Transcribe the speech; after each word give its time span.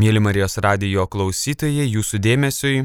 Mėly 0.00 0.20
Marijos 0.22 0.54
radijo 0.64 1.02
klausytojai, 1.12 1.84
jūsų 1.92 2.20
dėmesiui 2.24 2.76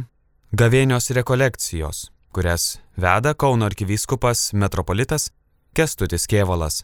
gavėnios 0.59 1.05
rekolekcijos, 1.15 1.99
kurias 2.35 2.65
veda 2.99 3.31
Kauno 3.39 3.69
arkivyskupas 3.69 4.49
metropolitas 4.51 5.29
Kestutis 5.77 6.25
Kievalas. 6.27 6.81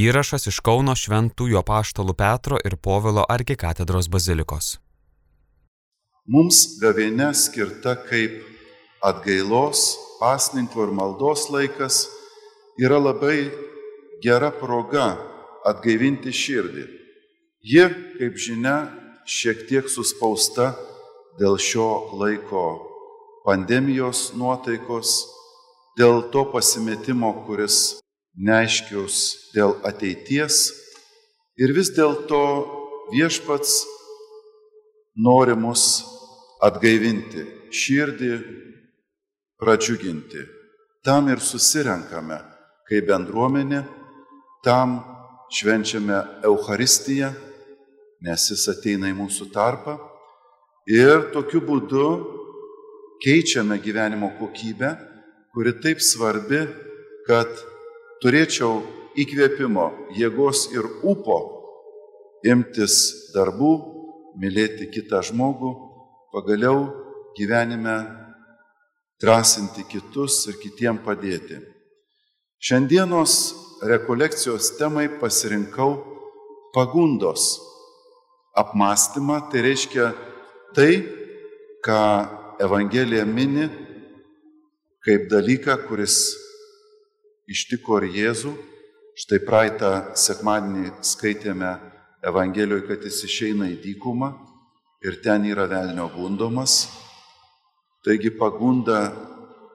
Įrašas 0.00 0.48
iš 0.48 0.62
Kauno 0.64 0.94
šventųjų 0.96 1.60
apaštalų 1.60 2.16
Petro 2.22 2.62
ir 2.64 2.78
Povilo 2.80 3.26
arkikatedros 3.36 4.08
bazilikos. 4.08 4.78
Mums 6.24 6.64
gavėne 6.80 7.34
skirta 7.36 7.98
kaip 8.08 8.40
atgailos, 9.04 9.84
pasninko 10.22 10.88
ir 10.88 10.96
maldos 10.96 11.50
laikas 11.52 12.06
yra 12.80 13.02
labai 13.10 13.50
gera 14.24 14.54
proga 14.56 15.18
atgaivinti 15.68 16.32
širdį. 16.32 16.90
Ji, 17.60 17.88
kaip 18.16 18.40
žinia, 18.40 19.03
šiek 19.24 19.64
tiek 19.68 19.88
suspausta 19.88 20.74
dėl 21.40 21.58
šio 21.58 21.88
laiko 22.20 22.64
pandemijos 23.44 24.32
nuotaikos, 24.38 25.24
dėl 25.98 26.22
to 26.32 26.44
pasimetimo, 26.52 27.32
kuris 27.46 27.98
neaiškius 28.34 29.50
dėl 29.54 29.76
ateities 29.86 30.70
ir 31.60 31.74
vis 31.76 31.92
dėlto 31.94 32.40
viešpats 33.12 33.84
nori 35.14 35.54
mus 35.54 36.02
atgaivinti, 36.64 37.44
širdį 37.70 38.32
pradžiuginti. 39.60 40.42
Tam 41.04 41.28
ir 41.28 41.40
susirenkame 41.44 42.40
kaip 42.88 43.08
bendruomenė, 43.08 43.84
tam 44.64 44.98
švenčiame 45.52 46.16
Euharistiją, 46.48 47.30
nes 48.24 48.48
jis 48.50 48.64
ateina 48.72 49.10
į 49.12 49.16
mūsų 49.18 49.50
tarpą 49.52 49.98
ir 50.88 51.28
tokiu 51.34 51.60
būdu 51.64 52.06
keičiame 53.24 53.78
gyvenimo 53.84 54.30
kokybę, 54.38 54.94
kuri 55.52 55.72
taip 55.80 56.00
svarbi, 56.02 56.64
kad 57.28 57.48
turėčiau 58.24 58.82
įkvėpimo, 59.20 59.86
jėgos 60.18 60.66
ir 60.74 60.88
upo 61.06 61.38
imtis 62.44 63.30
darbų, 63.34 63.72
mylėti 64.40 64.90
kitą 64.92 65.22
žmogų, 65.24 65.70
pagaliau 66.34 66.88
gyvenime 67.38 67.96
drąsinti 69.22 69.86
kitus 69.88 70.42
ir 70.50 70.58
kitiem 70.60 70.98
padėti. 71.04 71.60
Šiandienos 72.64 73.36
rekolekcijos 73.84 74.74
temai 74.80 75.06
pasirinkau 75.20 75.92
pagundos 76.74 77.73
apmąstymą, 78.54 79.40
tai 79.50 79.62
reiškia 79.62 80.12
tai, 80.74 81.02
ką 81.84 81.98
Evangelija 82.58 83.24
mini 83.26 83.68
kaip 85.04 85.28
dalyką, 85.30 85.76
kuris 85.88 86.16
ištiko 87.50 87.98
ir 88.00 88.08
Jėzų. 88.14 88.54
Štai 89.14 89.38
praeitą 89.46 89.90
sekmadienį 90.18 90.94
skaitėme 91.06 91.74
Evangelijoje, 92.24 92.86
kad 92.88 93.04
jis 93.04 93.20
išeina 93.28 93.68
į 93.70 93.76
dykumą 93.82 94.32
ir 95.04 95.20
ten 95.22 95.44
yra 95.46 95.68
velnio 95.70 96.08
gundomas. 96.14 96.88
Taigi 98.04 98.32
pagunda 98.38 99.12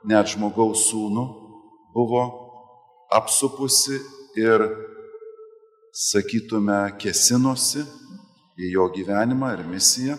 net 0.09 0.31
žmogaus 0.33 0.88
sūnų 0.89 1.25
buvo 1.93 2.23
apsupusi 3.14 3.99
ir, 4.39 4.66
sakytume, 5.93 6.81
kesinosi 7.02 7.86
į 8.59 8.73
jo 8.75 8.89
gyvenimą 8.91 9.53
ir 9.55 9.65
misiją. 9.67 10.17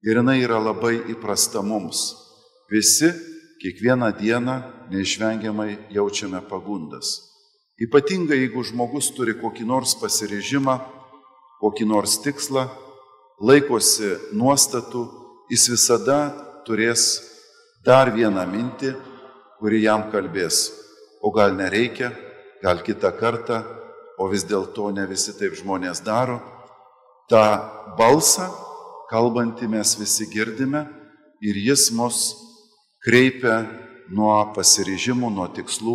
Ir 0.00 0.16
jinai 0.16 0.40
yra 0.40 0.58
labai 0.62 0.96
įprasta 1.12 1.60
mums. 1.60 2.14
Visi 2.72 3.10
kiekvieną 3.60 4.08
dieną 4.16 4.54
neišvengiamai 4.90 5.76
jaučiame 5.92 6.40
pagundas. 6.48 7.18
Ypatingai 7.80 8.38
jeigu 8.42 8.64
žmogus 8.64 9.10
turi 9.16 9.34
kokį 9.40 9.66
nors 9.68 9.92
pasirežimą, 10.00 10.78
kokį 11.60 11.86
nors 11.88 12.16
tikslą, 12.24 12.66
laikosi 13.40 14.14
nuostatų, 14.36 15.04
jis 15.52 15.66
visada 15.72 16.18
turės 16.64 17.20
dar 17.84 18.12
vieną 18.12 18.44
mintį, 18.48 18.94
kuri 19.60 19.82
jam 19.84 20.08
kalbės. 20.12 20.70
O 21.20 21.32
gal 21.32 21.52
nereikia, 21.56 22.12
gal 22.64 22.80
kitą 22.84 23.12
kartą, 23.16 23.60
o 24.20 24.28
vis 24.28 24.44
dėlto 24.48 24.88
ne 24.96 25.04
visi 25.08 25.36
taip 25.36 25.56
žmonės 25.56 26.00
daro. 26.04 26.40
Ta 27.30 27.42
balsą, 27.94 28.48
kalbantį 29.10 29.68
mes 29.70 29.92
visi 30.00 30.26
girdime 30.32 30.82
ir 31.46 31.58
jis 31.62 31.92
mus 31.94 32.32
kreipia 33.06 33.60
nuo 34.10 34.34
pasiryžimų, 34.56 35.30
nuo 35.30 35.46
tikslų 35.54 35.94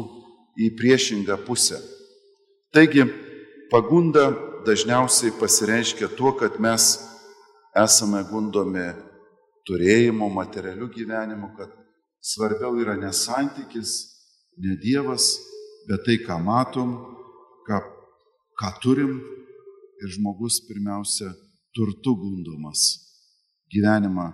į 0.55 0.69
priešingą 0.79 1.35
pusę. 1.43 1.81
Taigi, 2.71 3.03
pagunda 3.67 4.29
dažniausiai 4.65 5.35
pasireiškia 5.35 6.07
tuo, 6.15 6.31
kad 6.39 6.55
mes 6.63 6.95
esame 7.75 8.23
gundomi 8.31 8.87
turėjimo, 9.67 10.31
materialių 10.31 10.87
gyvenimų, 10.95 11.51
kad 11.59 11.75
svarbiau 12.23 12.79
yra 12.79 12.95
ne 12.95 13.11
santykis, 13.11 13.97
ne 14.63 14.79
Dievas, 14.79 15.33
bet 15.89 16.07
tai, 16.07 16.21
ką 16.23 16.39
matom, 16.39 16.95
ką, 17.67 17.81
ką 18.55 18.71
turim 18.79 19.17
ir 20.03 20.13
žmogus 20.17 20.61
pirmiausia 20.67 21.31
turtu 21.75 22.15
gundomas 22.19 23.05
gyvenimą 23.73 24.29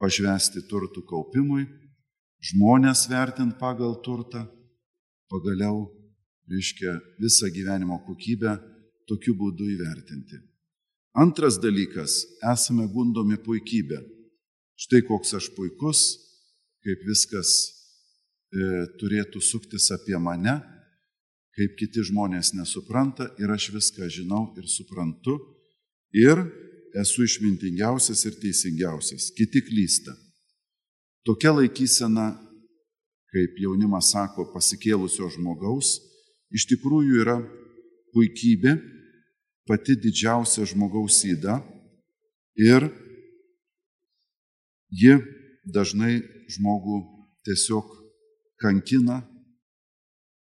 pažvesti 0.00 0.62
turtų 0.68 1.04
kaupimui, 1.08 1.66
žmonės 2.50 3.04
vertint 3.10 3.56
pagal 3.60 3.98
turtą, 4.04 4.46
pagaliau, 5.30 5.84
reiškia, 6.50 6.96
visą 7.20 7.50
gyvenimo 7.52 8.00
kokybę 8.06 8.56
tokiu 9.10 9.36
būdu 9.36 9.68
įvertinti. 9.76 10.40
Antras 11.20 11.58
dalykas- 11.60 12.24
esame 12.54 12.86
gundomi 12.88 13.36
puikybė. 13.36 14.00
Štai 14.78 15.02
koks 15.04 15.34
aš 15.34 15.50
puikus, 15.54 16.16
kaip 16.82 16.98
viskas 17.04 17.76
e, 18.50 18.86
turėtų 18.98 19.42
suktis 19.42 19.90
apie 19.90 20.16
mane, 20.18 20.62
kaip 21.60 21.76
kiti 21.76 22.00
žmonės 22.08 22.54
nesupranta 22.56 23.26
ir 23.36 23.50
aš 23.52 23.68
viską 23.74 24.08
žinau 24.08 24.46
ir 24.56 24.64
suprantu. 24.64 25.36
Ir 26.16 26.40
esu 26.96 27.26
išmintingiausias 27.26 28.24
ir 28.26 28.38
teisingiausias, 28.40 29.28
kiti 29.36 29.60
klysta. 29.62 30.14
Tokia 31.28 31.52
laikysena, 31.52 32.32
kaip 33.30 33.60
jaunimas 33.60 34.08
sako, 34.14 34.48
pasikėlusio 34.54 35.28
žmogaus, 35.36 35.98
iš 36.50 36.64
tikrųjų 36.72 37.20
yra 37.20 37.36
puikybė, 38.16 38.74
pati 39.68 39.94
didžiausia 40.00 40.64
žmogaus 40.66 41.20
įda 41.28 41.60
ir 42.56 42.88
ji 44.90 45.20
dažnai 45.68 46.22
žmogų 46.50 47.04
tiesiog 47.44 47.92
kankina, 48.64 49.20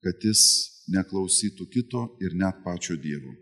kad 0.02 0.24
jis 0.24 0.79
neklausytų 0.94 1.68
kito 1.74 2.06
ir 2.24 2.36
net 2.36 2.64
pačio 2.64 2.98
Dievo. 2.98 3.34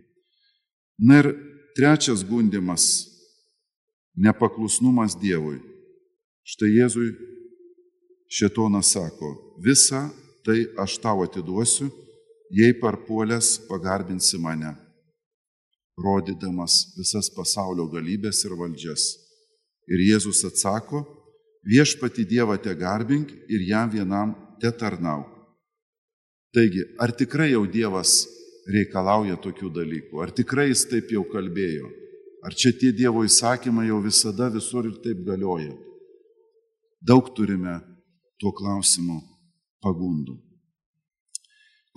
Na 1.00 1.22
ir 1.22 1.32
Trečias 1.78 2.24
gundimas- 2.26 3.06
nepaklusnumas 4.26 5.14
Dievui. 5.14 5.60
Štai 6.44 6.72
Jėzui 6.74 7.12
šetonas 8.30 8.92
sako, 8.92 9.30
visą 9.62 10.10
tai 10.44 10.66
aš 10.80 10.98
tau 10.98 11.22
atiduosiu, 11.22 11.92
jei 12.50 12.74
parpuolęs 12.82 13.68
pagarbinsi 13.70 14.40
mane, 14.40 14.74
rodydamas 16.00 16.96
visas 16.98 17.30
pasaulio 17.30 17.86
galybės 17.92 18.44
ir 18.46 18.56
valdžias. 18.58 19.04
Ir 19.88 20.00
Jėzus 20.10 20.44
atsako, 20.50 21.06
viešpati 21.64 22.26
Dievą 22.26 22.58
te 22.58 22.74
garbink 22.74 23.30
ir 23.48 23.62
jam 23.70 23.92
vienam 23.92 24.34
te 24.60 24.72
tarnauk. 24.72 25.37
Taigi, 26.56 26.84
ar 27.00 27.12
tikrai 27.12 27.52
jau 27.52 27.66
Dievas 27.68 28.24
reikalauja 28.72 29.38
tokių 29.42 29.72
dalykų. 29.74 30.22
Ar 30.24 30.32
tikrai 30.36 30.70
jis 30.72 30.86
taip 30.92 31.12
jau 31.12 31.24
kalbėjo? 31.32 31.90
Ar 32.46 32.56
čia 32.56 32.72
tie 32.76 32.94
Dievo 32.96 33.24
įsakymai 33.28 33.88
jau 33.90 34.00
visada 34.04 34.50
visur 34.54 34.88
ir 34.88 34.98
taip 35.04 35.24
galioja? 35.28 35.74
Daug 37.04 37.30
turime 37.36 37.80
tuo 38.40 38.54
klausimu 38.56 39.20
pagundų. 39.84 40.38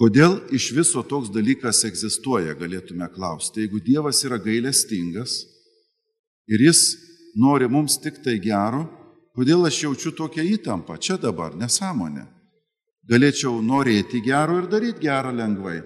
Kodėl 0.01 0.39
iš 0.57 0.71
viso 0.73 1.03
toks 1.05 1.29
dalykas 1.29 1.83
egzistuoja, 1.85 2.55
galėtume 2.57 3.05
klausti. 3.13 3.67
Jeigu 3.67 3.83
Dievas 3.85 4.23
yra 4.25 4.39
gailestingas 4.41 5.43
ir 6.49 6.65
jis 6.65 6.97
nori 7.37 7.69
mums 7.69 7.99
tik 8.01 8.23
tai 8.25 8.39
gero, 8.41 8.87
kodėl 9.37 9.69
aš 9.69 9.83
jaučiu 9.85 10.15
tokią 10.17 10.47
įtampą 10.57 10.97
čia 10.97 11.19
dabar, 11.21 11.53
nesąmonę? 11.57 12.40
Galėčiau 13.09 13.63
norėti 13.65 14.21
gero 14.21 14.59
ir 14.61 14.69
daryti 14.69 15.07
gerą 15.07 15.33
lengvai. 15.33 15.81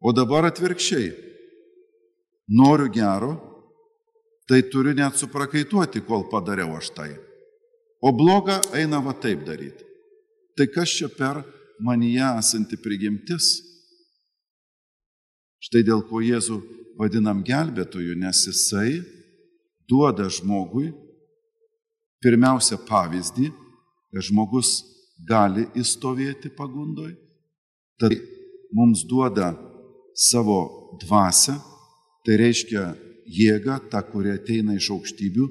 O 0.00 0.12
dabar 0.16 0.48
atvirkščiai. 0.48 1.10
Noriu 2.56 2.88
gero, 2.90 3.34
tai 4.48 4.62
turiu 4.72 4.94
net 4.96 5.14
suprakaituoti, 5.20 6.00
kol 6.02 6.24
padariau 6.32 6.72
aš 6.78 6.90
tai. 6.96 7.12
O 8.02 8.10
bloga 8.16 8.58
eina 8.74 8.98
va 9.04 9.12
taip 9.12 9.44
daryti. 9.46 9.84
Tai 10.56 10.66
kas 10.72 10.90
čia 10.96 11.08
per 11.12 11.44
manyje 11.84 12.26
esanti 12.40 12.80
prigimtis? 12.80 13.60
Štai 15.60 15.84
dėl 15.84 16.02
ko 16.08 16.24
Jėzų 16.24 16.56
vadinam 16.98 17.44
gelbėtoju, 17.44 18.16
nes 18.16 18.46
jisai 18.48 19.02
duoda 19.88 20.26
žmogui 20.32 20.90
pirmiausia 22.24 22.80
pavyzdį, 22.88 23.50
kad 24.10 24.26
žmogus 24.26 24.89
gali 25.28 25.66
įstovėti 25.78 26.52
pagundoj, 26.56 27.12
tad 28.00 28.14
mums 28.72 29.04
duoda 29.08 29.52
savo 30.14 30.60
dvasę, 31.02 31.56
tai 32.24 32.36
reiškia 32.40 32.90
jėgą, 33.30 33.78
tą, 33.90 34.02
kuri 34.10 34.34
ateina 34.34 34.76
iš 34.76 34.90
aukštybių, 34.94 35.46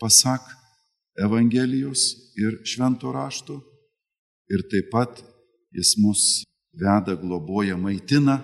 pasak 0.00 0.44
Evangelijos 1.20 2.32
ir 2.38 2.60
švento 2.64 3.10
rašto. 3.12 3.58
Ir 4.50 4.62
taip 4.70 4.88
pat 4.90 5.20
jis 5.74 5.94
mus 6.00 6.22
veda, 6.74 7.14
globoja, 7.18 7.76
maitina. 7.76 8.40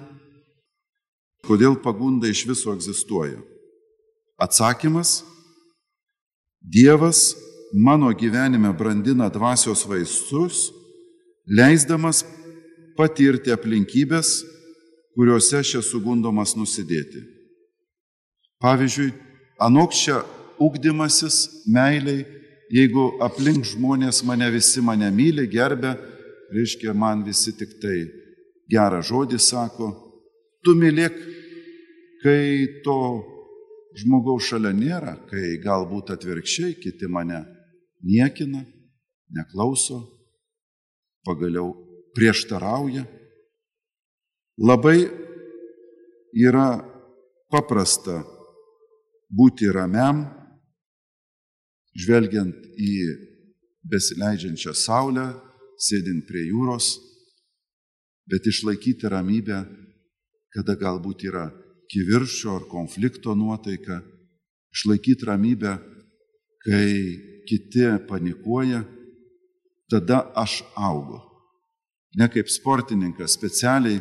Kodėl 1.47 1.79
pagunda 1.83 2.29
iš 2.29 2.45
viso 2.47 2.75
egzistuoja? 2.75 3.41
Atsakymas- 4.39 5.23
Dievas 6.77 7.35
mano 7.73 8.13
gyvenime 8.13 8.73
brandina 8.73 9.29
dvasios 9.29 9.87
vaistus, 9.89 10.71
leisdamas 11.47 12.25
patirti 12.97 13.53
aplinkybės, 13.53 14.43
kuriuose 15.17 15.61
aš 15.61 15.75
esu 15.81 16.01
gundomas 16.05 16.55
nusidėti. 16.57 17.23
Pavyzdžiui, 18.63 19.13
anokščia 19.61 20.23
ugdymasis 20.63 21.67
meiliai, 21.69 22.25
jeigu 22.73 23.17
aplink 23.23 23.67
žmonės 23.69 24.23
mane 24.27 24.49
visi 24.51 24.83
mane 24.83 25.11
myli, 25.13 25.47
gerbė, 25.49 25.95
reiškia, 26.53 26.95
man 26.95 27.25
visi 27.27 27.53
tik 27.57 27.77
tai 27.83 28.07
gerą 28.71 29.03
žodį 29.05 29.39
sako, 29.43 29.93
tu 30.65 30.75
mylėk, 30.75 31.17
kai 32.23 32.83
to 32.85 32.99
žmogaus 33.97 34.49
šalia 34.51 34.73
nėra, 34.75 35.15
kai 35.31 35.59
galbūt 35.63 36.11
atvirkščiai 36.17 36.75
kiti 36.81 37.09
mane 37.09 37.45
niekina, 38.03 38.65
neklauso, 39.31 40.03
pagaliau 41.27 41.75
prieštarauja. 42.15 43.05
Labai 44.57 45.05
yra 46.33 46.81
paprasta 47.53 48.23
būti 49.29 49.69
ramiam, 49.73 50.25
žvelgiant 51.97 52.57
į 52.77 52.93
besileidžiančią 53.91 54.75
saulę, 54.77 55.27
sėdint 55.81 56.25
prie 56.29 56.47
jūros, 56.49 56.97
bet 58.27 58.47
išlaikyti 58.49 59.09
ramybę, 59.13 59.61
kada 60.57 60.77
galbūt 60.81 61.27
yra 61.29 61.51
kiviršio 61.93 62.57
ar 62.57 62.65
konflikto 62.71 63.35
nuotaika, 63.37 64.01
išlaikyti 64.75 65.29
ramybę, 65.29 65.77
kai 66.65 66.91
kiti 67.49 67.87
panikuoja, 68.09 68.83
tada 69.91 70.25
aš 70.35 70.63
augu. 70.75 71.21
Ne 72.17 72.29
kaip 72.33 72.49
sportininkas 72.51 73.37
specialiai 73.37 74.01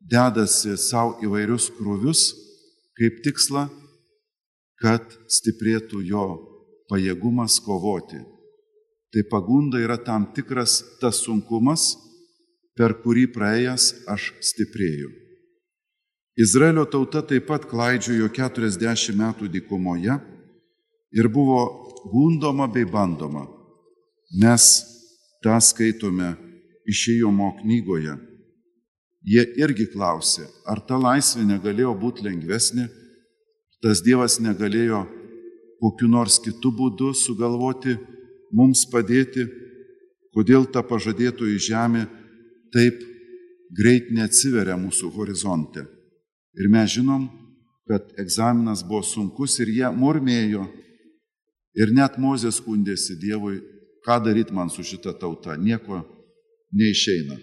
dedasi 0.00 0.76
savo 0.78 1.18
įvairius 1.24 1.68
krūvius 1.76 2.30
kaip 2.98 3.22
tikslą, 3.24 3.66
kad 4.80 5.04
stiprėtų 5.28 6.02
jo 6.08 6.26
pajėgumas 6.90 7.58
kovoti. 7.64 8.20
Tai 9.10 9.22
pagunda 9.30 9.80
yra 9.82 9.98
tam 9.98 10.28
tikras 10.34 10.80
tas 11.00 11.20
sunkumas, 11.24 11.96
per 12.78 12.94
kurį 13.02 13.26
praėjęs 13.34 13.90
aš 14.08 14.30
stiprėju. 14.52 15.10
Izraelio 16.40 16.86
tauta 16.88 17.20
taip 17.26 17.48
pat 17.50 17.66
klaidžiojo 17.68 18.30
40 18.32 19.16
metų 19.18 19.50
dykumoje 19.50 20.14
ir 21.12 21.28
buvo 21.28 21.89
gundoma 22.08 22.68
bei 22.70 22.84
bandoma. 22.84 23.46
Mes 24.40 24.64
tą 25.44 25.58
skaitome 25.60 26.34
išėjomo 26.88 27.54
knygoje. 27.60 28.16
Jie 29.20 29.44
irgi 29.60 29.90
klausė, 29.92 30.46
ar 30.64 30.80
ta 30.80 30.96
laisvė 30.96 31.44
negalėjo 31.44 31.92
būti 32.00 32.24
lengvesnė, 32.24 32.86
tas 33.84 34.00
Dievas 34.04 34.38
negalėjo 34.40 35.04
kokiu 35.80 36.08
nors 36.12 36.38
kitų 36.44 36.72
būdų 36.76 37.10
sugalvoti 37.16 37.96
mums 38.52 38.84
padėti, 38.92 39.46
kodėl 40.36 40.66
ta 40.72 40.82
pažadėtoji 40.86 41.60
žemė 41.70 42.06
taip 42.74 43.00
greit 43.76 44.10
neatsiveria 44.14 44.76
mūsų 44.78 45.10
horizonte. 45.14 45.86
Ir 46.58 46.68
mes 46.70 46.90
žinom, 46.96 47.28
kad 47.88 48.12
egzaminas 48.20 48.82
buvo 48.86 49.02
sunkus 49.06 49.56
ir 49.62 49.70
jie 49.72 49.90
murmėjo, 49.94 50.66
Ir 51.78 51.92
net 51.94 52.18
Mozė 52.18 52.50
skundėsi 52.54 53.16
Dievui, 53.20 53.60
ką 54.06 54.18
daryti 54.24 54.54
man 54.54 54.70
su 54.72 54.82
šita 54.86 55.12
tauta, 55.20 55.54
nieko 55.56 56.02
neišeina. 56.74 57.36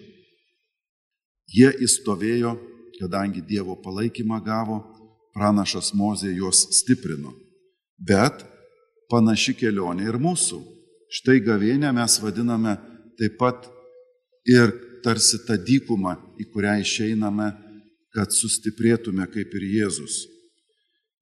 Jie 1.48 1.70
įstovėjo, 1.86 2.56
kadangi 2.98 3.40
Dievo 3.46 3.78
palaikymą 3.80 4.40
gavo, 4.44 4.82
pranašas 5.36 5.94
Mozė 5.96 6.34
juos 6.34 6.66
stiprino. 6.76 7.32
Bet 7.98 8.44
panaši 9.08 9.54
kelionė 9.56 10.10
ir 10.10 10.20
mūsų. 10.20 10.60
Štai 11.08 11.38
gavėnę 11.40 11.90
mes 11.96 12.18
vadiname 12.20 12.76
taip 13.18 13.38
pat 13.40 13.64
ir 14.44 14.74
tarsi 15.04 15.40
tą 15.46 15.56
dykumą, 15.56 16.18
į 16.42 16.50
kurią 16.52 16.76
išeiname, 16.82 17.48
kad 18.12 18.34
sustiprėtume 18.34 19.24
kaip 19.32 19.54
ir 19.56 19.64
Jėzus. 19.78 20.26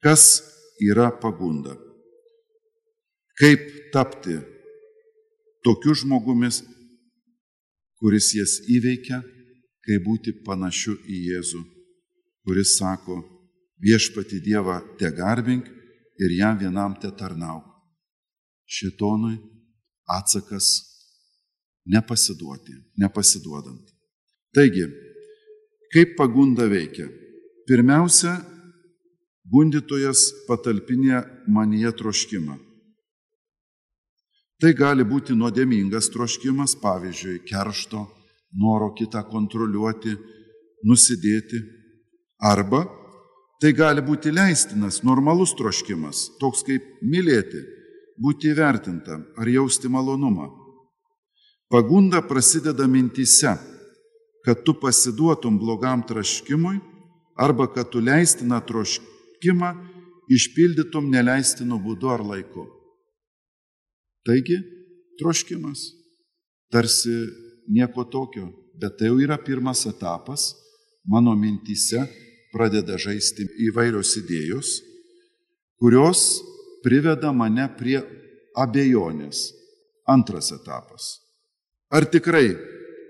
Kas 0.02 0.42
yra 0.82 1.10
pagunda? 1.10 1.76
Kaip 3.36 3.92
tapti 3.92 4.38
tokiu 5.64 5.94
žmogumis, 5.94 6.62
kuris 8.00 8.30
jas 8.36 8.58
įveikia, 8.72 9.20
kaip 9.84 10.04
būti 10.06 10.32
panašiu 10.46 10.96
į 11.04 11.18
Jėzų, 11.30 11.62
kuris 12.46 12.76
sako, 12.78 13.20
viešpati 13.82 14.40
Dievą 14.40 14.80
te 14.98 15.10
garbink 15.12 15.68
ir 16.18 16.32
jam 16.38 16.58
vienam 16.58 16.96
te 17.00 17.10
tarnauk. 17.12 17.64
Šitonui 18.66 19.36
atsakas 20.10 20.70
nepasiduoti, 21.86 22.74
nepasiduodant. 22.98 23.84
Taigi, 24.54 24.88
kaip 25.92 26.16
pagunda 26.18 26.66
veikia? 26.70 27.06
Pirmiausia, 27.66 28.38
gundytojas 29.50 30.30
patalpinė 30.48 31.20
manyje 31.50 31.92
troškimą. 32.00 32.65
Tai 34.56 34.72
gali 34.72 35.04
būti 35.04 35.34
nuodėmingas 35.36 36.08
troškimas, 36.14 36.78
pavyzdžiui, 36.80 37.42
keršto, 37.44 38.06
noro 38.56 38.94
kitą 38.96 39.20
kontroliuoti, 39.28 40.14
nusidėti. 40.88 41.60
Arba 42.40 42.86
tai 43.60 43.72
gali 43.76 44.00
būti 44.04 44.32
leistinas, 44.32 45.02
normalus 45.04 45.52
troškimas, 45.56 46.22
toks 46.40 46.64
kaip 46.64 46.86
mylėti, 47.04 47.60
būti 48.20 48.52
įvertintam 48.52 49.26
ar 49.36 49.48
jausti 49.48 49.92
malonumą. 49.92 50.48
Pagunda 51.68 52.22
prasideda 52.24 52.86
mintise, 52.88 53.56
kad 54.44 54.64
tu 54.64 54.72
pasiduotum 54.80 55.58
blogam 55.58 56.04
troškimui 56.06 56.78
arba 57.36 57.66
kad 57.74 57.90
tu 57.92 58.00
leistiną 58.00 58.62
troškimą 58.64 59.72
išpildytum 60.32 61.10
neleistinu 61.12 61.80
būdu 61.82 62.12
ar 62.14 62.24
laiku. 62.24 62.75
Taigi, 64.26 64.58
troškimas 65.20 65.86
tarsi 66.72 67.14
nieko 67.68 68.04
tokio, 68.04 68.48
bet 68.80 68.98
tai 68.98 69.10
jau 69.10 69.20
yra 69.22 69.38
pirmas 69.38 69.86
etapas, 69.86 70.50
mano 71.06 71.34
mintise 71.38 72.02
pradeda 72.52 72.98
žaisti 72.98 73.46
įvairios 73.68 74.16
idėjos, 74.20 74.72
kurios 75.80 76.24
priveda 76.84 77.32
mane 77.32 77.68
prie 77.78 78.00
abejonės. 78.56 79.52
Antras 80.06 80.52
etapas. 80.54 81.16
Ar 81.90 82.04
tikrai, 82.06 82.52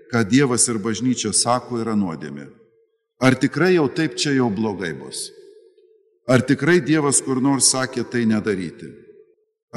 ką 0.09 0.23
Dievas 0.25 0.63
ir 0.65 0.79
bažnyčia 0.81 1.29
sako, 1.29 1.77
yra 1.83 1.93
nuodėmė? 1.93 2.47
Ar 3.21 3.37
tikrai 3.37 3.75
jau 3.75 3.85
taip 3.93 4.15
čia 4.17 4.33
jau 4.33 4.47
blogai 4.49 4.95
bus? 4.97 5.27
Ar 6.25 6.41
tikrai 6.41 6.79
Dievas 6.81 7.21
kur 7.21 7.37
nors 7.37 7.69
sakė 7.69 8.01
tai 8.09 8.25
nedaryti? 8.25 8.89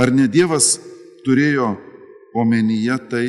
Ar 0.01 0.09
ne 0.17 0.25
Dievas 0.33 0.79
turėjo 1.25 1.75
omenyje 2.37 2.97
tai, 3.11 3.27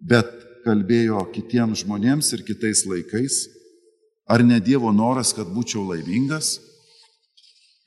bet 0.00 0.30
kalbėjo 0.64 1.22
kitiems 1.32 1.84
žmonėms 1.84 2.32
ir 2.36 2.44
kitais 2.46 2.84
laikais? 2.88 3.46
Ar 4.28 4.44
ne 4.44 4.58
Dievo 4.60 4.92
noras, 4.92 5.32
kad 5.32 5.48
būčiau 5.48 5.86
laimingas? 5.88 6.58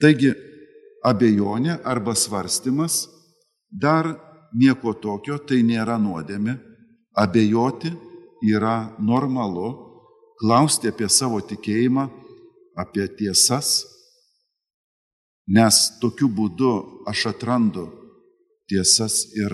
Taigi, 0.02 0.34
abejonė 1.06 1.78
arba 1.86 2.16
svarstymas 2.18 3.06
dar 3.70 4.10
nieko 4.58 4.96
tokio, 4.98 5.38
tai 5.38 5.62
nėra 5.62 6.00
nuodėmė. 6.02 6.58
Abejoti 7.22 7.92
yra 8.48 8.96
normalu, 8.98 9.70
klausti 10.42 10.90
apie 10.90 11.10
savo 11.12 11.42
tikėjimą, 11.46 12.08
apie 12.80 13.06
tiesas, 13.20 13.84
nes 15.52 15.82
tokiu 16.02 16.32
būdu 16.32 16.72
aš 17.12 17.28
atrandu 17.36 18.01
tiesas 18.72 19.26
ir 19.36 19.52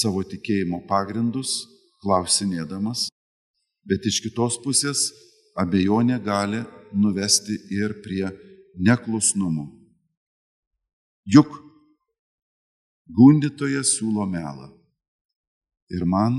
savo 0.00 0.24
tikėjimo 0.26 0.82
pagrindus, 0.90 1.62
klausinėdamas, 2.02 3.06
bet 3.86 4.06
iš 4.10 4.20
kitos 4.26 4.58
pusės 4.62 5.08
abejonė 5.58 6.18
gali 6.22 6.60
nuvesti 6.92 7.56
ir 7.74 7.96
prie 8.02 8.26
neklusnumo. 8.78 9.68
Juk 11.28 11.50
gundytojas 13.18 13.96
siūlo 13.96 14.26
melą 14.28 14.68
ir 15.92 16.04
man 16.04 16.38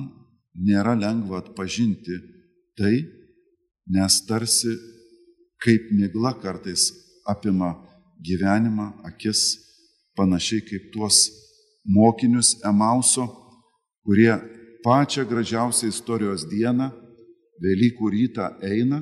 nėra 0.53 0.95
lengva 0.97 1.41
atpažinti 1.43 2.19
tai, 2.77 3.03
nes 3.89 4.21
tarsi 4.27 4.75
kaip 5.63 5.89
migla 5.91 6.35
kartais 6.41 6.89
apima 7.27 7.73
gyvenimą, 8.23 8.91
akis, 9.09 9.57
panašiai 10.17 10.63
kaip 10.67 10.89
tuos 10.93 11.27
mokinius 11.89 12.55
Emauso, 12.65 13.25
kurie 14.05 14.34
pačią 14.84 15.25
gražiausią 15.25 15.89
istorijos 15.89 16.48
dieną, 16.50 16.91
Velykų 17.60 18.08
rytą 18.13 18.46
eina, 18.63 19.01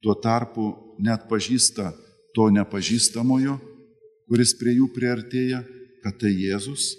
tuo 0.00 0.14
tarpu 0.16 0.70
net 0.96 1.26
pažįsta 1.28 1.90
to 2.32 2.46
nepažįstamojo, 2.48 3.58
kuris 4.30 4.54
prie 4.56 4.78
jų 4.78 4.86
priartėja, 4.94 5.60
kad 6.00 6.16
tai 6.22 6.32
Jėzus 6.32 6.94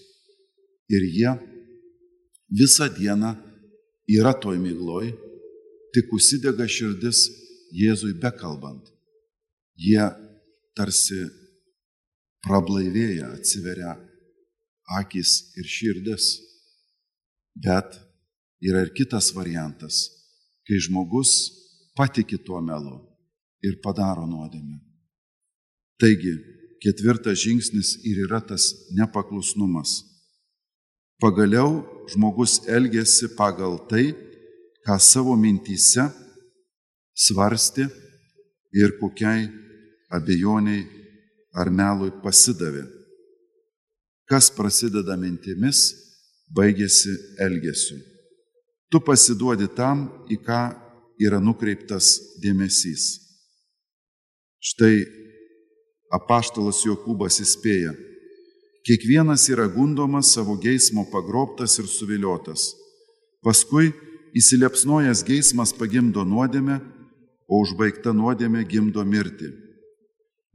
ir 0.93 1.01
jie 1.09 1.33
visą 2.53 2.91
dieną 2.93 3.33
yra 4.19 4.35
toj 4.37 4.59
mygloj, 4.61 5.11
tik 5.95 6.13
užsidega 6.13 6.67
širdis 6.69 7.25
Jėzui 7.73 8.13
bekalbant. 8.21 8.85
Jie 9.81 10.05
tarsi 10.77 11.25
prablaivėja, 12.45 13.33
atsiveria 13.33 13.95
akis 14.87 15.53
ir 15.57 15.67
širdis. 15.67 16.37
Bet 17.57 17.97
yra 18.61 18.83
ir 18.85 18.93
kitas 18.93 19.33
variantas, 19.35 20.09
kai 20.65 20.79
žmogus 20.79 21.31
patiki 21.97 22.37
tuo 22.37 22.61
melu 22.61 22.99
ir 23.65 23.79
padaro 23.83 24.27
nuodėmę. 24.29 24.77
Taigi, 25.97 26.35
ketvirtas 26.83 27.41
žingsnis 27.41 27.95
ir 28.05 28.21
yra 28.27 28.39
tas 28.45 28.69
nepaklusnumas. 28.93 30.03
Pagaliau 31.17 31.81
žmogus 32.13 32.61
elgesi 32.69 33.31
pagal 33.33 33.79
tai, 33.89 34.13
ką 34.85 34.99
savo 35.01 35.33
mintyse 35.35 36.05
svarsti 37.17 37.87
ir 38.77 38.93
kokiai 39.01 39.49
abejoniai 40.13 40.85
ar 41.57 41.73
melui 41.73 42.13
pasidavė. 42.21 42.96
Kas 44.27 44.49
prasideda 44.51 45.15
mintimis, 45.19 45.93
baigėsi 46.51 47.13
elgesiu. 47.43 47.99
Tu 48.91 48.99
pasiduodi 49.03 49.67
tam, 49.75 50.07
į 50.31 50.39
ką 50.43 50.61
yra 51.23 51.39
nukreiptas 51.43 52.13
dėmesys. 52.43 53.17
Štai 54.63 55.05
apaštalas 56.13 56.81
Jokūbas 56.85 57.39
įspėja, 57.43 57.93
kiekvienas 58.87 59.47
yra 59.51 59.67
gundomas 59.71 60.31
savo 60.35 60.55
geismo 60.59 61.05
pagrobtas 61.11 61.77
ir 61.79 61.87
suviliotas. 61.91 62.71
Paskui 63.43 63.91
įsilepsnojęs 64.35 65.23
geismas 65.27 65.73
pagimdo 65.75 66.23
nuodėmę, 66.27 66.79
o 67.47 67.61
užbaigta 67.63 68.11
nuodėmė 68.15 68.65
gimdo 68.67 69.03
mirtį. 69.07 69.53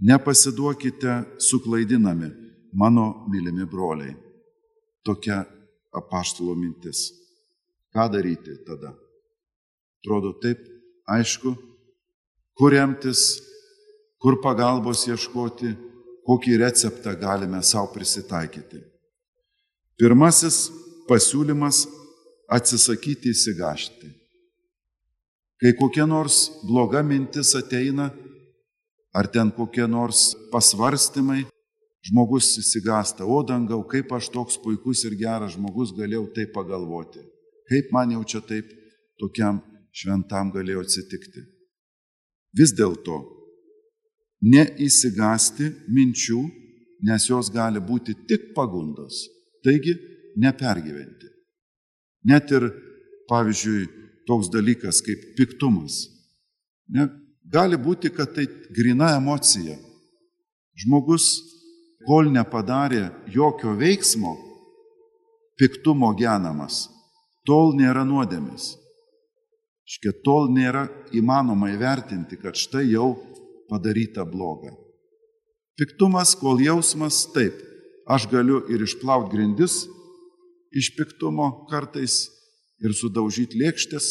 Nepasiduokite 0.02 1.22
suklaidinami, 1.40 2.28
mano 2.72 3.26
mylimi 3.28 3.66
broliai. 3.66 4.16
Tokia 5.04 5.44
apaštalo 5.92 6.54
mintis. 6.54 7.12
Ką 7.92 8.08
daryti 8.12 8.56
tada? 8.66 8.94
Atrodo 10.00 10.32
taip, 10.40 10.58
aišku, 11.06 11.52
kur 12.56 12.72
remtis, 12.72 13.42
kur 14.22 14.38
pagalbos 14.42 15.04
ieškoti, 15.06 15.74
kokį 16.26 16.56
receptą 16.62 17.14
galime 17.18 17.60
savo 17.62 17.92
prisitaikyti. 17.94 18.80
Pirmasis 19.98 20.70
pasiūlymas- 21.08 21.84
atsisakyti 22.56 23.30
įsigašti. 23.34 24.08
Kai 25.60 25.72
kokia 25.78 26.06
nors 26.08 26.50
bloga 26.66 27.02
mintis 27.02 27.54
ateina, 27.54 28.10
ar 29.14 29.26
ten 29.26 29.50
kokie 29.50 29.86
nors 29.86 30.34
pasvarstymai, 30.50 31.46
žmogus 32.02 32.56
įsigasta, 32.58 33.26
o 33.26 33.42
dangau, 33.46 33.82
kaip 33.86 34.10
aš 34.12 34.30
toks 34.34 34.58
puikus 34.62 35.04
ir 35.06 35.14
geras 35.18 35.54
žmogus 35.56 35.94
galėjau 35.94 36.26
taip 36.34 36.52
pagalvoti. 36.56 37.22
Kaip 37.70 37.92
man 37.94 38.14
jau 38.16 38.24
čia 38.26 38.42
taip 38.44 38.70
tokiam 39.20 39.60
šventam 39.94 40.50
galėjo 40.54 40.82
atsitikti. 40.82 41.44
Vis 42.58 42.72
dėlto, 42.76 43.20
neįsigasti 44.42 45.70
minčių, 45.88 46.40
nes 47.06 47.28
jos 47.28 47.50
gali 47.54 47.80
būti 47.80 48.16
tik 48.28 48.50
pagundos. 48.56 49.22
Taigi, 49.62 49.94
nepergyventi. 50.36 51.30
Net 52.28 52.50
ir, 52.54 52.68
pavyzdžiui, 53.30 53.86
toks 54.26 54.50
dalykas 54.52 55.00
kaip 55.06 55.22
piktumas. 55.38 56.04
Ne, 56.92 57.08
gali 57.50 57.78
būti, 57.78 58.10
kad 58.14 58.34
tai 58.34 58.46
grina 58.74 59.14
emocija. 59.16 59.78
Žmogus, 60.82 61.28
kol 62.06 62.30
nepadarė 62.32 63.10
jokio 63.30 63.74
veiksmo, 63.78 64.34
piktumo 65.60 66.12
genamas, 66.18 66.86
tol 67.46 67.74
nėra 67.78 68.04
nuodėmis. 68.06 68.74
Škia 69.92 70.12
tol 70.24 70.48
nėra 70.54 70.86
įmanoma 71.12 71.72
įvertinti, 71.74 72.38
kad 72.40 72.56
štai 72.56 72.86
jau 72.92 73.16
padaryta 73.68 74.24
bloga. 74.24 74.72
Piktumas, 75.76 76.36
kol 76.38 76.60
jausmas, 76.62 77.24
taip, 77.34 77.56
aš 78.06 78.28
galiu 78.30 78.62
ir 78.70 78.84
išplauti 78.84 79.32
grindis 79.34 79.82
iš 80.72 80.92
piktumo 80.96 81.66
kartais 81.70 82.26
ir 82.82 82.94
sudaužyti 82.96 83.58
lėkštės, 83.60 84.06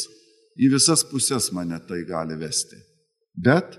į 0.61 0.71
visas 0.73 1.03
pusės 1.07 1.49
mane 1.55 1.79
tai 1.87 2.03
gali 2.07 2.37
vesti. 2.39 2.77
Bet 3.33 3.77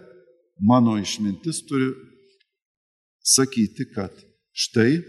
mano 0.61 0.97
išmintis 1.01 1.63
turi 1.69 1.93
sakyti, 3.23 3.87
kad 3.95 4.13
štai 4.53 5.01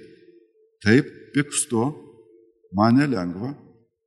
taip 0.84 1.10
pikstu, 1.34 1.90
man 2.78 2.98
nelengva, 3.00 3.54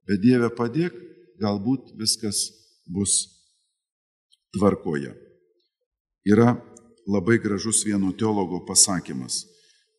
bet 0.06 0.22
Dieve 0.22 0.50
padėk, 0.54 0.94
galbūt 1.42 1.92
viskas 1.98 2.46
bus 2.86 3.26
tvarkoje. 4.56 5.12
Yra 6.26 6.56
labai 7.06 7.38
gražus 7.42 7.84
vieno 7.86 8.12
teologo 8.12 8.62
pasakymas. 8.66 9.44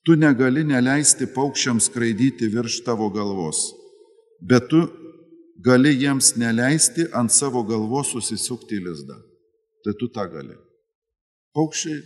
Tu 0.08 0.16
negali 0.16 0.64
neleisti 0.64 1.28
paukščiams 1.36 1.90
skraidyti 1.90 2.48
virš 2.52 2.82
tavo 2.88 3.10
galvos, 3.12 3.74
bet 4.40 4.70
tu 4.72 4.86
gali 5.64 5.92
jiems 6.00 6.36
neleisti 6.40 7.10
ant 7.14 7.32
savo 7.32 7.64
galvos 7.68 8.14
susisukti 8.16 8.80
lizdą. 8.80 9.18
Tai 9.84 9.94
tu 10.00 10.08
tą 10.12 10.26
gali. 10.32 10.56
Paukščiai 11.56 12.00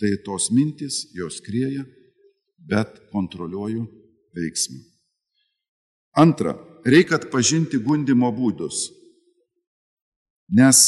tai 0.00 0.16
tos 0.24 0.50
mintys, 0.50 1.08
jos 1.14 1.40
krieja, 1.44 1.84
bet 2.58 2.98
kontroliuoju 3.12 3.84
veiksmą. 4.34 4.80
Antra, 6.16 6.54
reikia 6.86 7.18
atpažinti 7.18 7.80
gundimo 7.82 8.30
būdus, 8.34 8.88
nes 10.54 10.84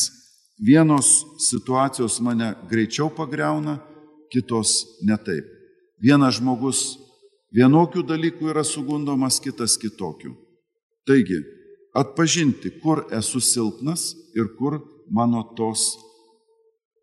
vienos 0.58 1.24
situacijos 1.48 2.20
mane 2.22 2.54
greičiau 2.70 3.10
pagreuna, 3.10 3.78
kitos 4.30 5.00
netaip. 5.06 5.46
Vienas 6.02 6.38
žmogus 6.38 6.96
vienokių 7.56 8.04
dalykų 8.06 8.50
yra 8.52 8.64
sugundomas, 8.66 9.40
kitas 9.40 9.76
kitokių. 9.80 10.34
Taigi, 11.06 11.40
atpažinti, 11.96 12.74
kur 12.82 13.06
esu 13.14 13.40
silpnas 13.40 14.10
ir 14.36 14.50
kur 14.58 14.80
mano 15.10 15.42
tos 15.56 15.94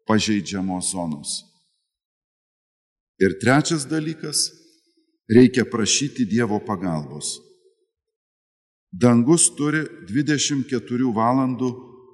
pažeidžiamos 0.07 0.91
zonos. 0.91 1.52
Ir 3.19 3.37
trečias 3.41 3.85
dalykas- 3.85 4.49
reikia 5.35 5.65
prašyti 5.65 6.25
Dievo 6.25 6.59
pagalbos. 6.59 7.39
Dangus 8.91 9.49
turi 9.57 9.85
24 10.07 11.13
valandų 11.13 11.69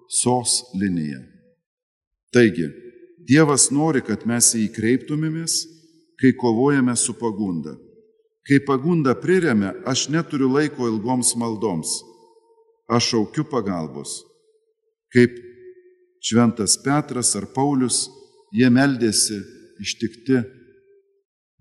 sos 0.10 0.63
liniją. 0.75 1.20
Taigi, 2.34 2.70
Dievas 3.29 3.70
nori, 3.72 4.01
kad 4.01 4.25
mes 4.25 4.53
jį 4.56 4.70
kreiptumėmės, 4.74 5.65
kai 6.20 6.32
kovojame 6.34 6.96
su 6.98 7.13
pagunda. 7.13 7.75
Kai 8.48 8.60
pagunda 8.65 9.13
priremia, 9.13 9.75
aš 9.86 10.08
neturiu 10.10 10.50
laiko 10.50 10.88
ilgoms 10.88 11.36
maldoms. 11.36 12.01
Aš 12.89 13.12
šaukiu 13.12 13.44
pagalbos. 13.46 14.24
Kaip 15.13 15.36
Šventas 16.22 16.77
Petras 16.84 17.36
ar 17.36 17.46
Paulius, 17.53 18.08
jie 18.51 18.70
meldėsi 18.74 19.38
ištikti 19.79 20.41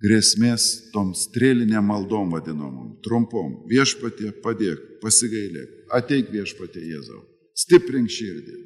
grėsmės 0.03 0.91
tom 0.93 1.13
strėlinėm 1.17 1.91
maldom 1.91 2.31
vadinamom, 2.35 2.95
trumpom. 3.03 3.65
Viešpatie 3.71 4.31
padėk, 4.45 5.01
pasigailėk, 5.03 5.91
ateik 5.95 6.31
viešpatie 6.35 6.85
Jėzau, 6.87 7.23
stiprink 7.57 8.11
širdį, 8.13 8.59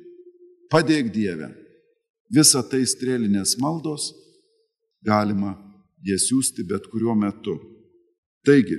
padėk 0.72 1.12
Dievę. 1.14 1.52
Visą 2.32 2.62
tai 2.64 2.84
strėlinės 2.88 3.58
maldos 3.60 4.12
galima 5.04 5.56
jas 6.06 6.28
siūsti 6.30 6.64
bet 6.68 6.88
kuriuo 6.88 7.14
metu. 7.18 7.58
Taigi, 8.46 8.78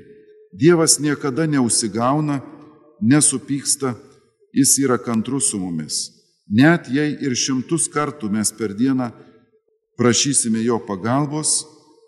Dievas 0.54 1.00
niekada 1.02 1.46
neusigauna, 1.50 2.40
nesupyksta, 3.02 3.96
jis 4.54 4.78
yra 4.84 5.00
kantrus 5.02 5.50
su 5.50 5.58
mumis. 5.58 6.10
Net 6.50 6.90
jei 6.94 7.16
ir 7.26 7.34
šimtus 7.34 7.88
kartų 7.90 8.30
mes 8.30 8.52
per 8.54 8.76
dieną 8.78 9.10
prašysime 9.98 10.62
jo 10.62 10.78
pagalbos, 10.86 11.64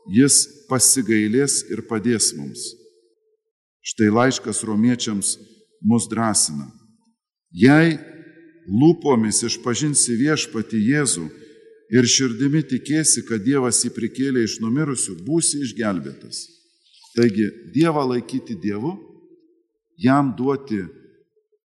jis 0.08 0.42
pasigailės 0.70 1.64
ir 1.72 1.86
padės 1.90 2.32
mums. 2.38 2.74
Štai 3.86 4.10
laiškas 4.10 4.64
romiečiams 4.66 5.36
mus 5.86 6.08
drąsina. 6.10 6.66
Jei 7.54 7.98
lūpomis 8.66 9.44
išpažinsi 9.46 10.18
viešpati 10.18 10.80
Jėzų 10.82 11.26
ir 11.94 12.08
širdimi 12.10 12.64
tikėsi, 12.66 13.24
kad 13.28 13.44
Dievas 13.46 13.84
jį 13.86 13.94
prikėlė 13.94 14.46
iš 14.46 14.58
numirusių, 14.64 15.20
būsi 15.26 15.62
išgelbėtas. 15.66 16.48
Taigi 17.16 17.48
Dievą 17.76 18.08
laikyti 18.10 18.58
Dievu, 18.60 18.96
jam 20.02 20.34
duoti 20.36 20.82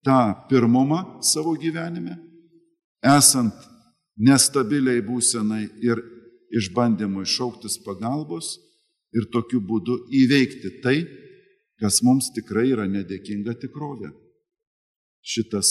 tą 0.04 0.20
pirmumą 0.48 1.22
savo 1.24 1.56
gyvenime, 1.58 2.18
esant 3.02 3.56
nestabiliai 4.20 5.00
būsenai 5.02 5.64
ir 5.82 6.00
išbandymui 6.50 7.26
šauktis 7.26 7.78
pagalbos 7.84 8.56
ir 9.14 9.26
tokiu 9.32 9.60
būdu 9.62 9.96
įveikti 10.22 10.80
tai, 10.84 10.98
kas 11.80 12.02
mums 12.06 12.30
tikrai 12.34 12.68
yra 12.74 12.86
nedėkinga 12.90 13.56
tikrovė. 13.62 14.10
Šitas 15.20 15.70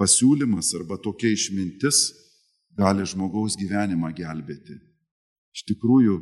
pasiūlymas 0.00 0.72
arba 0.78 0.98
tokia 1.02 1.32
išmintis 1.32 2.10
gali 2.78 3.04
žmogaus 3.08 3.56
gyvenimą 3.60 4.12
gelbėti. 4.16 4.78
Iš 5.52 5.66
tikrųjų, 5.68 6.16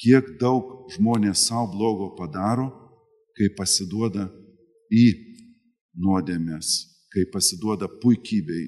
kiek 0.00 0.36
daug 0.40 0.90
žmonės 0.94 1.46
savo 1.48 1.72
blogo 1.72 2.10
padaro, 2.18 2.68
kai 3.36 3.48
pasiduoda 3.56 4.28
į 4.92 5.06
nuodėmės, 5.98 6.68
kai 7.12 7.24
pasiduoda 7.32 7.88
puikybei, 8.02 8.66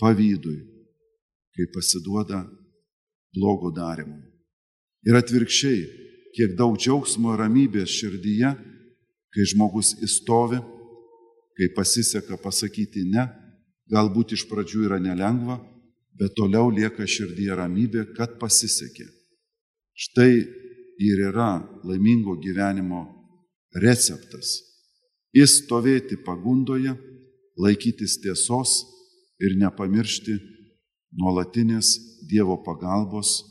pavydui, 0.00 0.58
kai 1.56 1.66
pasiduoda 1.74 2.44
blogo 3.36 3.70
darimui. 3.74 4.24
Ir 5.06 5.14
atvirkščiai, 5.20 5.84
kiek 6.34 6.56
daug 6.58 6.74
džiaugsmo 6.80 7.34
ir 7.34 7.44
ramybės 7.44 7.92
širdyje, 7.94 8.52
kai 9.32 9.46
žmogus 9.52 9.94
įstovi, 10.02 10.58
kai 11.56 11.70
pasiseka 11.76 12.38
pasakyti 12.42 13.04
ne, 13.12 13.28
galbūt 13.92 14.34
iš 14.36 14.46
pradžių 14.50 14.86
yra 14.88 14.98
nelengva, 15.00 15.60
bet 16.16 16.34
toliau 16.36 16.72
lieka 16.72 17.06
širdyje 17.06 17.56
ramybė, 17.60 18.06
kad 18.16 18.38
pasisekė. 18.40 19.06
Štai 19.96 20.32
ir 20.98 21.22
yra 21.30 21.60
laimingo 21.84 22.36
gyvenimo 22.40 23.04
receptas. 23.76 24.58
Įstovėti 25.36 26.18
pagundoje, 26.24 26.96
laikytis 27.60 28.18
tiesos 28.20 28.82
ir 29.40 29.56
nepamiršti 29.60 30.36
nuolatinės 31.14 31.94
Dievo 32.26 32.56
pagalbos, 32.64 33.44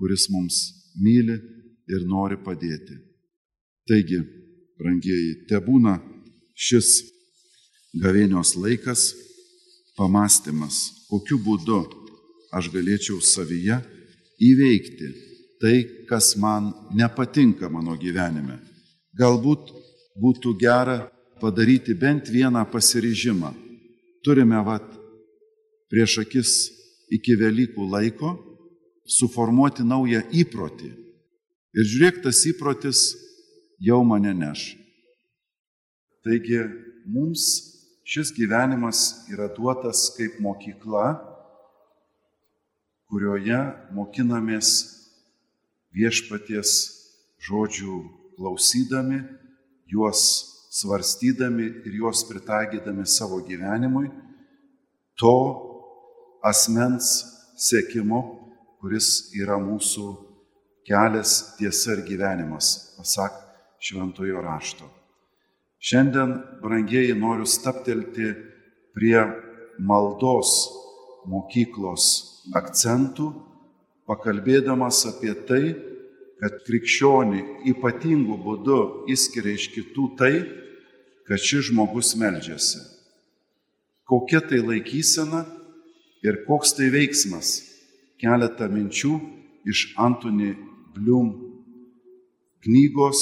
kuris 0.00 0.28
mums 0.32 0.56
myli 0.96 1.36
ir 1.92 2.04
nori 2.08 2.38
padėti. 2.40 2.96
Taigi, 3.88 4.20
brangieji, 4.78 5.44
te 5.48 5.60
būna 5.60 5.98
šis 6.56 7.02
gavėnios 8.00 8.54
laikas, 8.56 9.12
pamastymas, 9.98 11.06
kokiu 11.10 11.40
būdu 11.42 11.82
aš 12.54 12.70
galėčiau 12.72 13.20
savyje 13.20 13.80
įveikti 14.40 15.08
tai, 15.60 15.76
kas 16.08 16.36
man 16.38 16.70
nepatinka 16.94 17.68
mano 17.68 17.96
gyvenime. 17.98 18.60
Galbūt 19.18 19.72
būtų 20.18 20.54
gera 20.60 21.00
padaryti 21.40 21.94
bent 21.94 22.30
vieną 22.30 22.64
pasiryžimą. 22.70 23.52
Turime 24.24 24.60
vat 24.64 24.86
prieš 25.90 26.20
akis 26.22 26.52
iki 27.12 27.36
Velykų 27.40 27.86
laiko 27.88 28.34
suformuoti 29.08 29.84
naują 29.86 30.22
įprotį. 30.32 30.90
Ir 31.78 31.88
žiūrėk, 31.88 32.20
tas 32.24 32.42
įprotis 32.48 33.00
jau 33.80 34.02
mane 34.04 34.34
neš. 34.36 34.72
Taigi 36.24 36.60
mums 37.08 37.44
šis 38.08 38.32
gyvenimas 38.36 39.28
yra 39.32 39.48
duotas 39.52 40.08
kaip 40.16 40.38
mokykla, 40.44 41.16
kurioje 43.08 43.60
mokinamės 43.96 44.70
viešpaties 45.96 46.74
žodžių 47.48 47.96
klausydami, 48.36 49.22
juos 49.88 50.20
svarstydami 50.74 51.68
ir 51.88 51.96
juos 52.02 52.24
pritaikydami 52.28 53.06
savo 53.08 53.40
gyvenimui, 53.46 54.10
to 55.16 55.67
asmens 56.44 57.10
sėkimu, 57.58 58.20
kuris 58.78 59.30
yra 59.36 59.58
mūsų 59.60 60.06
kelias, 60.88 61.56
tiesa 61.58 61.96
ir 61.96 62.04
gyvenimas, 62.06 62.94
pasak 62.96 63.34
šventojo 63.82 64.42
rašto. 64.42 64.86
Šiandien, 65.78 66.34
brangieji, 66.62 67.14
noriu 67.14 67.46
staptelti 67.46 68.32
prie 68.96 69.20
maldos 69.78 70.54
mokyklos 71.28 72.06
akcentų, 72.58 73.28
pakalbėdamas 74.08 75.04
apie 75.10 75.34
tai, 75.46 75.62
kad 76.38 76.62
krikščionį 76.66 77.42
ypatingų 77.74 78.38
būdų 78.42 78.78
įskiria 79.10 79.54
iš 79.58 79.68
kitų 79.74 80.06
tai, 80.18 80.32
kad 81.28 81.42
šis 81.42 81.68
žmogus 81.70 82.14
meldžiasi. 82.18 82.80
Kokia 84.08 84.40
tai 84.40 84.62
laikysena 84.64 85.44
ir 86.24 86.44
koks 86.46 86.74
tai 86.78 86.90
veiksmas. 86.94 87.62
Keletą 88.18 88.66
minčių 88.72 89.12
iš 89.68 89.92
Antony 90.00 90.54
Blium 90.94 91.30
knygos 92.64 93.20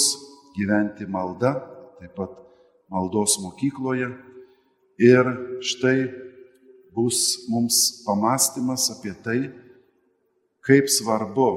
Gyventi 0.57 1.05
malda, 1.05 1.53
taip 2.01 2.15
pat 2.17 2.33
maldos 2.89 3.37
mokykloje. 3.43 4.09
Ir 4.97 5.29
štai 5.61 6.09
bus 6.97 7.45
mums 7.53 8.03
pamastymas 8.07 8.89
apie 8.95 9.13
tai, 9.21 9.41
kaip 10.65 10.89
svarbu 10.89 11.51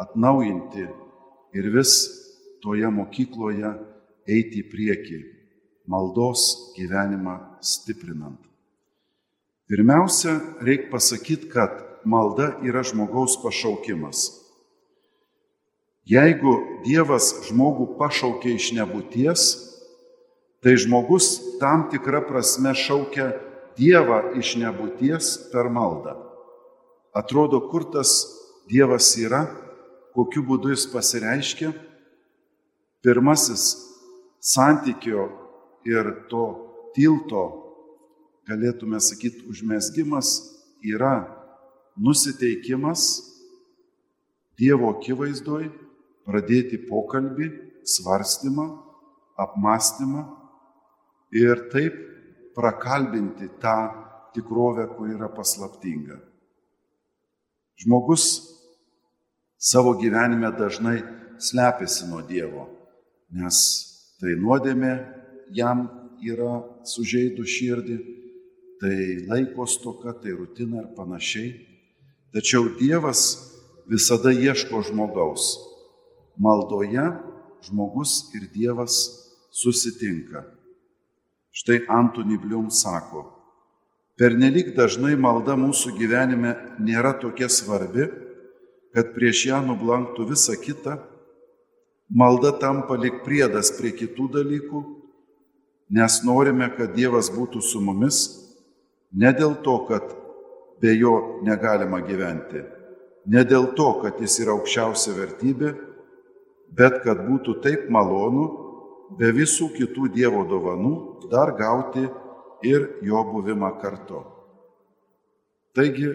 atnaujinti 0.00 0.86
ir 1.52 1.68
vis 1.76 1.92
toje 2.64 2.88
mokykloje 2.88 3.74
eiti 4.24 4.62
į 4.64 4.68
priekį, 4.72 5.20
maldos 5.84 6.72
gyvenimą 6.78 7.36
stiprinant. 7.60 8.49
Pirmiausia, 9.70 10.40
reikia 10.58 10.90
pasakyti, 10.90 11.46
kad 11.46 11.70
malda 12.02 12.56
yra 12.66 12.82
žmogaus 12.82 13.36
pašaukimas. 13.38 14.32
Jeigu 16.10 16.82
Dievas 16.82 17.28
žmogų 17.46 17.92
pašaukia 18.00 18.56
iš 18.56 18.72
nebūties, 18.74 19.44
tai 20.58 20.74
žmogus 20.74 21.28
tam 21.60 21.86
tikrą 21.92 22.24
prasme 22.26 22.74
šaukia 22.74 23.28
Dievą 23.78 24.34
iš 24.42 24.56
nebūties 24.58 25.30
per 25.52 25.70
maldą. 25.70 26.16
Atrodo, 27.14 27.62
kur 27.70 27.86
tas 27.94 28.26
Dievas 28.66 29.14
yra, 29.22 29.44
kokiu 30.18 30.42
būdu 30.50 30.74
jis 30.74 30.90
pasireiškia. 30.90 31.70
Pirmasis 33.06 33.70
santykio 34.42 35.30
ir 35.86 36.10
to 36.26 36.46
tilto 36.98 37.69
galėtume 38.50 38.98
sakyti, 39.02 39.46
užmesgimas 39.48 40.34
yra 40.82 41.14
nusiteikimas 41.96 43.26
Dievo 44.60 44.90
akivaizdoj 44.92 45.70
pradėti 46.28 46.76
pokalbį, 46.84 47.46
svarstymą, 47.88 48.66
apmąstymą 49.40 50.26
ir 51.32 51.62
taip 51.72 51.96
prakalbinti 52.58 53.48
tą 53.62 53.76
tikrovę, 54.34 54.84
kuri 54.98 55.16
yra 55.16 55.30
paslaptinga. 55.32 56.18
Žmogus 57.80 58.26
savo 59.56 59.94
gyvenime 59.96 60.52
dažnai 60.58 60.98
slepiasi 61.40 62.10
nuo 62.10 62.20
Dievo, 62.28 62.68
nes 63.32 63.56
tai 64.20 64.36
nuodėmė 64.36 64.92
jam 65.56 65.86
yra 66.20 66.60
sužeidų 66.84 67.48
širdį, 67.48 67.98
tai 68.80 69.26
laiko 69.28 69.66
stoka, 69.66 70.12
tai 70.12 70.32
rutina 70.32 70.80
ir 70.80 70.94
panašiai. 70.96 71.52
Tačiau 72.32 72.70
Dievas 72.78 73.52
visada 73.90 74.32
ieško 74.32 74.80
žmogaus. 74.88 75.58
Maldoje 76.40 77.04
žmogus 77.66 78.30
ir 78.34 78.48
Dievas 78.54 78.96
susitinka. 79.52 80.46
Štai 81.52 81.84
Antony 81.90 82.38
Blium 82.38 82.70
sako, 82.70 83.26
pernelyg 84.16 84.72
dažnai 84.76 85.16
malda 85.18 85.58
mūsų 85.58 85.96
gyvenime 85.98 86.54
nėra 86.78 87.12
tokia 87.20 87.50
svarbi, 87.50 88.06
kad 88.94 89.10
prieš 89.16 89.48
ją 89.50 89.58
nublanktų 89.66 90.28
visa 90.30 90.54
kita, 90.54 91.00
malda 92.08 92.54
tampa 92.62 92.94
lik 92.94 93.24
priedas 93.26 93.74
prie 93.74 93.90
kitų 93.90 94.30
dalykų, 94.38 94.84
nes 95.90 96.20
norime, 96.22 96.70
kad 96.78 96.94
Dievas 96.94 97.28
būtų 97.34 97.60
su 97.66 97.82
mumis, 97.82 98.49
ne 99.12 99.32
dėl 99.34 99.56
to, 99.64 99.76
kad 99.88 100.14
be 100.80 100.94
jo 100.96 101.40
negalima 101.46 102.00
gyventi, 102.06 102.62
ne 103.26 103.44
dėl 103.44 103.72
to, 103.76 103.92
kad 104.02 104.20
jis 104.22 104.40
yra 104.44 104.56
aukščiausia 104.56 105.14
vertybė, 105.18 105.74
bet 106.76 107.02
kad 107.04 107.22
būtų 107.26 107.58
taip 107.64 107.88
malonu, 107.92 108.48
be 109.18 109.32
visų 109.34 109.72
kitų 109.74 110.10
Dievo 110.14 110.44
dovanų, 110.48 110.94
dar 111.30 111.52
gauti 111.58 112.06
ir 112.66 112.86
jo 113.02 113.22
buvimą 113.32 113.72
kartu. 113.82 114.22
Taigi, 115.74 116.10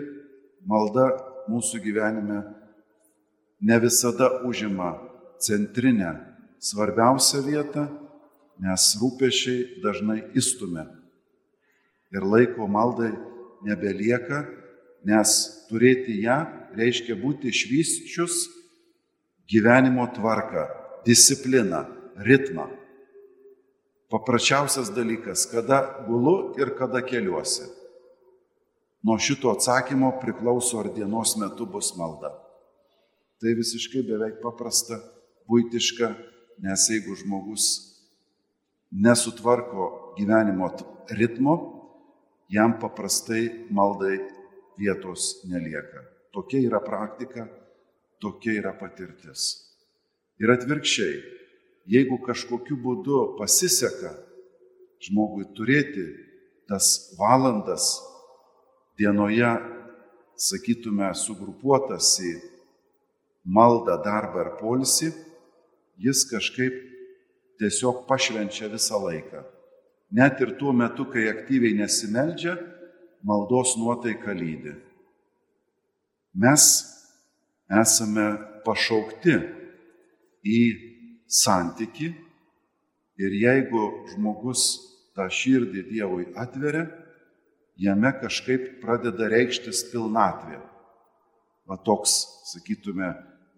malda 0.67 1.09
mūsų 1.51 1.81
gyvenime 1.83 2.41
ne 3.61 3.77
visada 3.79 4.41
užima 4.47 4.95
centrinę 5.39 6.15
svarbiausią 6.59 7.43
vietą, 7.45 7.87
nes 8.59 8.93
rūpešiai 9.01 9.81
dažnai 9.83 10.21
įstumia. 10.37 10.87
Ir 12.13 12.25
laiko 12.25 12.67
maldai 12.69 13.11
nebelieka, 13.65 14.45
nes 15.05 15.31
turėti 15.69 16.19
ją 16.25 16.37
reiškia 16.77 17.17
būti 17.17 17.49
išvyščius 17.53 18.45
gyvenimo 19.49 20.07
tvarką, 20.15 20.65
discipliną, 21.05 21.85
ritmą. 22.25 22.67
Paprasčiausias 24.09 24.91
dalykas, 24.93 25.45
kada 25.49 26.05
gulu 26.07 26.55
ir 26.61 26.75
kada 26.77 27.01
keliuosi. 27.05 27.65
Nuo 29.05 29.17
šito 29.21 29.51
atsakymo 29.53 30.15
priklauso, 30.21 30.79
ar 30.81 30.89
dienos 30.93 31.35
metu 31.37 31.65
bus 31.69 31.91
malda. 31.97 32.31
Tai 33.41 33.53
visiškai 33.57 34.01
beveik 34.07 34.39
paprasta, 34.41 34.97
būtiška, 35.49 36.09
nes 36.65 36.87
jeigu 36.89 37.17
žmogus 37.19 37.65
nesutvarko 38.95 40.15
gyvenimo 40.17 40.71
ritmo, 41.11 41.74
jam 42.49 42.75
paprastai 42.79 43.67
maldai 43.71 44.19
vietos 44.77 45.43
nelieka. 45.49 46.03
Tokia 46.33 46.61
yra 46.67 46.81
praktika, 46.83 47.47
tokia 48.19 48.59
yra 48.59 48.73
patirtis. 48.75 49.65
Ir 50.41 50.51
atvirkščiai, 50.51 51.15
jeigu 51.87 52.19
kažkokiu 52.25 52.75
būdu 52.81 53.21
pasiseka 53.39 54.11
žmogui 55.05 55.47
turėti 55.55 56.05
tas 56.67 57.15
valandas 57.19 57.93
dienoje, 58.99 59.53
sakytume, 60.35 61.07
sugrupuotas 61.15 62.17
į 62.19 62.33
maldą, 63.45 63.95
darbą 64.03 64.43
ir 64.43 64.51
polisį, 64.59 65.11
jis 66.01 66.25
kažkaip 66.27 66.75
tiesiog 67.61 68.03
pašvenčia 68.09 68.67
visą 68.73 68.99
laiką. 68.99 69.45
Net 70.11 70.41
ir 70.41 70.55
tuo 70.59 70.73
metu, 70.73 71.07
kai 71.09 71.27
aktyviai 71.31 71.77
nesimeldžia, 71.79 72.55
maldos 73.25 73.75
nuotaika 73.77 74.33
lydi. 74.33 74.75
Mes 76.35 76.65
esame 77.71 78.27
pašaukti 78.65 79.37
į 80.45 80.59
santyki 81.25 82.11
ir 83.17 83.37
jeigu 83.39 83.85
žmogus 84.11 84.65
tą 85.15 85.29
širdį 85.31 85.85
Dievui 85.89 86.27
atveria, 86.37 86.85
jame 87.79 88.11
kažkaip 88.19 88.81
pradeda 88.83 89.29
reikštis 89.31 89.85
pilnatvė. 89.91 90.59
Va 91.65 91.79
toks, 91.81 92.19
sakytume, 92.51 93.09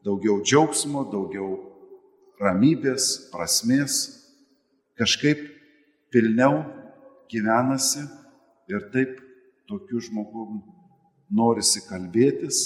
daugiau 0.06 0.40
džiaugsmo, 0.46 1.04
daugiau 1.12 1.58
ramybės, 2.40 3.28
prasmės, 3.34 3.98
kažkaip 4.98 5.44
pilniau 6.12 6.64
gyvenasi 7.32 8.04
ir 8.72 8.90
taip 8.94 9.18
tokiu 9.68 10.00
žmogum 10.04 10.62
norisi 11.34 11.84
kalbėtis, 11.88 12.60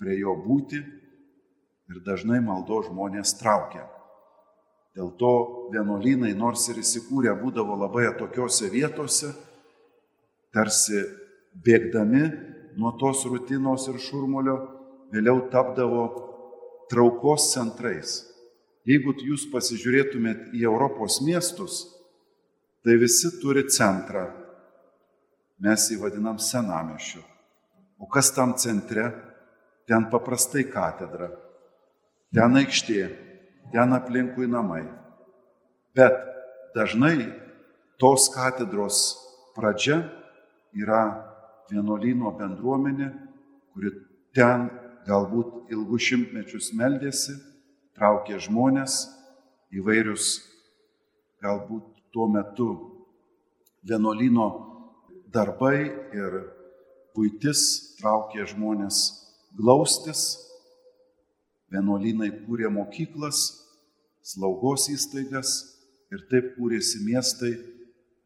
prie 0.00 0.16
jo 0.22 0.34
būti 0.40 0.80
ir 0.80 2.02
dažnai 2.06 2.40
maldo 2.44 2.80
žmonės 2.86 3.36
traukia. 3.40 3.84
Dėl 4.96 5.12
to 5.20 5.32
vienuolynai, 5.74 6.32
nors 6.34 6.64
ir 6.72 6.80
įsikūrę 6.80 7.36
būdavo 7.38 7.76
labai 7.78 8.08
atokiose 8.08 8.70
vietose, 8.72 9.30
tarsi 10.54 11.04
bėgdami 11.54 12.24
nuo 12.80 12.96
tos 12.98 13.22
rutinos 13.28 13.86
ir 13.92 14.00
šurmulio, 14.02 14.56
vėliau 15.12 15.46
tapdavo 15.52 16.08
traukos 16.90 17.52
centrais. 17.52 18.24
Jeigu 18.88 19.14
jūs 19.22 19.46
pasižiūrėtumėt 19.52 20.54
į 20.56 20.64
Europos 20.66 21.20
miestus, 21.22 21.84
tai 22.84 22.96
visi 22.96 23.30
turi 23.40 23.66
centrą. 23.68 24.26
Mes 25.60 25.90
jį 25.90 25.98
vadinam 26.00 26.38
senamišiu. 26.40 27.20
O 28.00 28.08
kas 28.08 28.32
tam 28.32 28.54
centre? 28.56 29.10
Ten 29.90 30.06
paprastai 30.06 30.62
katedra, 30.70 31.32
ten 32.30 32.54
aikštė, 32.60 33.00
ten 33.72 33.96
aplinkui 33.96 34.46
namai. 34.46 34.84
Bet 35.98 36.14
dažnai 36.76 37.26
tos 37.98 38.28
katedros 38.30 39.00
pradžia 39.56 39.98
yra 40.78 41.02
vienuolyno 41.72 42.30
bendruomenė, 42.38 43.10
kuri 43.74 43.90
ten 44.36 44.68
galbūt 45.08 45.74
ilgus 45.74 46.06
šimtmečius 46.06 46.70
meldėsi, 46.78 47.34
traukė 47.98 48.38
žmonės, 48.46 49.02
įvairius 49.74 50.36
galbūt 51.42 51.99
tuo 52.12 52.26
metu 52.28 52.68
vienuolyno 53.86 54.46
darbai 55.32 55.88
ir 56.14 56.36
puitis 57.14 57.96
traukė 57.98 58.46
žmonės 58.50 59.00
glaustis, 59.56 60.22
vienuolynai 61.70 62.30
kūrė 62.44 62.70
mokyklas, 62.74 63.42
slaugos 64.22 64.88
įstaigas 64.92 65.52
ir 66.10 66.24
taip 66.30 66.54
kūrėsi 66.56 67.02
miestai, 67.06 67.54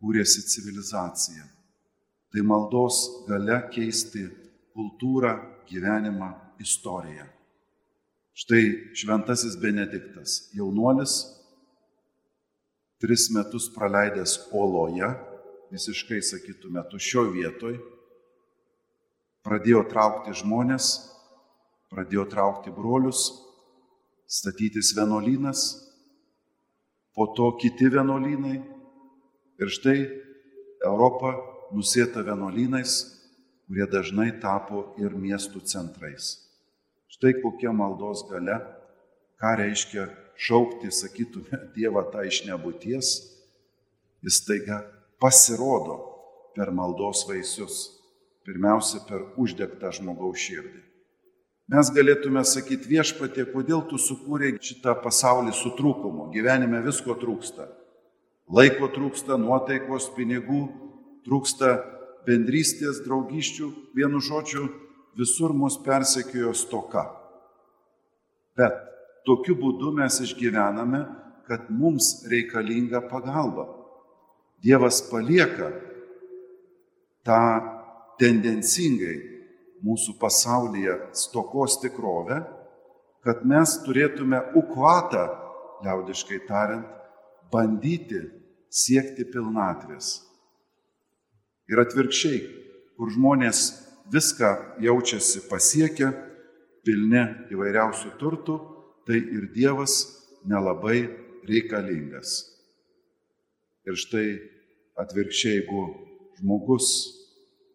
kūrėsi 0.00 0.44
civilizacija. 0.52 1.44
Tai 2.32 2.42
maldos 2.42 3.04
gale 3.28 3.60
keisti 3.72 4.26
kultūrą, 4.74 5.36
gyvenimą, 5.68 6.32
istoriją. 6.60 7.28
Štai 8.34 8.62
šventasis 8.98 9.54
Benediktas, 9.62 10.48
jaunuolis, 10.56 11.20
tris 13.02 13.28
metus 13.34 13.68
praleidęs 13.74 14.36
oloje, 14.54 15.08
visiškai 15.74 16.20
sakytume, 16.22 16.82
tuščio 16.90 17.26
vietoj, 17.34 17.78
pradėjo 19.44 19.82
traukti 19.90 20.34
žmonės, 20.40 20.92
pradėjo 21.92 22.26
traukti 22.30 22.72
brolius, 22.74 23.26
statytis 24.26 24.94
vienuolynas, 24.96 25.64
po 27.14 27.28
to 27.36 27.50
kiti 27.60 27.90
vienuolynai 27.92 28.56
ir 29.62 29.70
štai 29.70 29.98
Europa 30.84 31.34
nusėta 31.74 32.24
vienuolynais, 32.26 32.96
kurie 33.64 33.86
dažnai 33.90 34.30
tapo 34.42 34.92
ir 35.00 35.14
miestų 35.16 35.62
centrais. 35.68 36.34
Štai 37.08 37.36
kokia 37.38 37.72
maldos 37.72 38.24
gale, 38.28 38.58
ką 39.38 39.54
reiškia 39.60 40.08
šaukti, 40.36 40.90
sakytume, 40.92 41.60
Dievą 41.76 42.06
tą 42.12 42.24
iš 42.28 42.44
nebūties, 42.48 43.14
jis 44.24 44.40
taiga 44.46 44.82
pasirodo 45.22 46.00
per 46.54 46.72
maldos 46.74 47.24
vaisius 47.28 47.94
pirmiausia 48.44 49.00
per 49.08 49.22
uždegtą 49.40 49.90
žmogaus 49.96 50.42
širdį. 50.42 50.82
Mes 51.72 51.88
galėtume 51.96 52.42
sakyti 52.44 52.90
viešpatie, 52.90 53.46
kodėl 53.48 53.86
tu 53.88 53.96
sukūrė 53.96 54.50
šitą 54.60 54.98
pasaulį 55.00 55.54
su 55.56 55.72
trūkumu. 55.78 56.28
Gyvenime 56.34 56.82
visko 56.84 57.16
trūksta. 57.16 57.70
Laiko 58.52 58.90
trūksta, 58.92 59.38
nuotaikos, 59.40 60.10
pinigų, 60.12 60.66
trūksta 61.24 61.70
bendrystės, 62.28 63.00
draugiščių, 63.06 63.70
vienu 63.96 64.20
žodžiu, 64.20 64.66
visur 65.16 65.54
mus 65.56 65.78
persekiojo 65.80 66.52
stoka. 66.52 67.06
Bet 68.60 68.76
tokiu 69.26 69.56
būdu 69.58 69.92
mes 69.96 70.20
išgyvename, 70.24 71.04
kad 71.48 71.68
mums 71.68 72.24
reikalinga 72.30 73.02
pagalba. 73.10 73.66
Dievas 74.64 75.02
palieka 75.10 75.70
tą 77.24 77.40
tendencingai 78.20 79.16
mūsų 79.84 80.16
pasaulyje 80.20 80.96
stokos 81.16 81.76
tikrovę, 81.82 82.40
kad 83.24 83.44
mes 83.48 83.76
turėtume 83.84 84.40
ukvatą, 84.56 85.24
liaudiškai 85.84 86.40
tariant, 86.48 86.88
bandyti 87.52 88.22
siekti 88.72 89.26
pilnatvės. 89.28 90.18
Ir 91.68 91.80
atvirkščiai, 91.80 92.40
kur 92.96 93.12
žmonės 93.12 93.66
viską 94.12 94.50
jaučiasi 94.84 95.44
pasiekę, 95.48 96.10
pilni 96.84 97.24
įvairiausių 97.52 98.12
turtų, 98.20 98.58
tai 99.06 99.20
ir 99.20 99.50
Dievas 99.54 99.94
nelabai 100.48 101.04
reikalingas. 101.48 102.50
Ir 103.84 103.96
štai 104.00 104.26
atvirkščiai, 105.00 105.60
jeigu 105.60 105.82
žmogus 106.40 106.88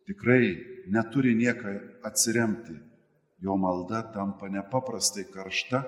tikrai 0.10 0.58
neturi 0.90 1.36
nieką 1.38 1.76
atsiremti, 2.08 2.74
jo 3.44 3.56
malda 3.62 4.02
tampa 4.14 4.50
nepaprastai 4.50 5.28
karšta, 5.30 5.84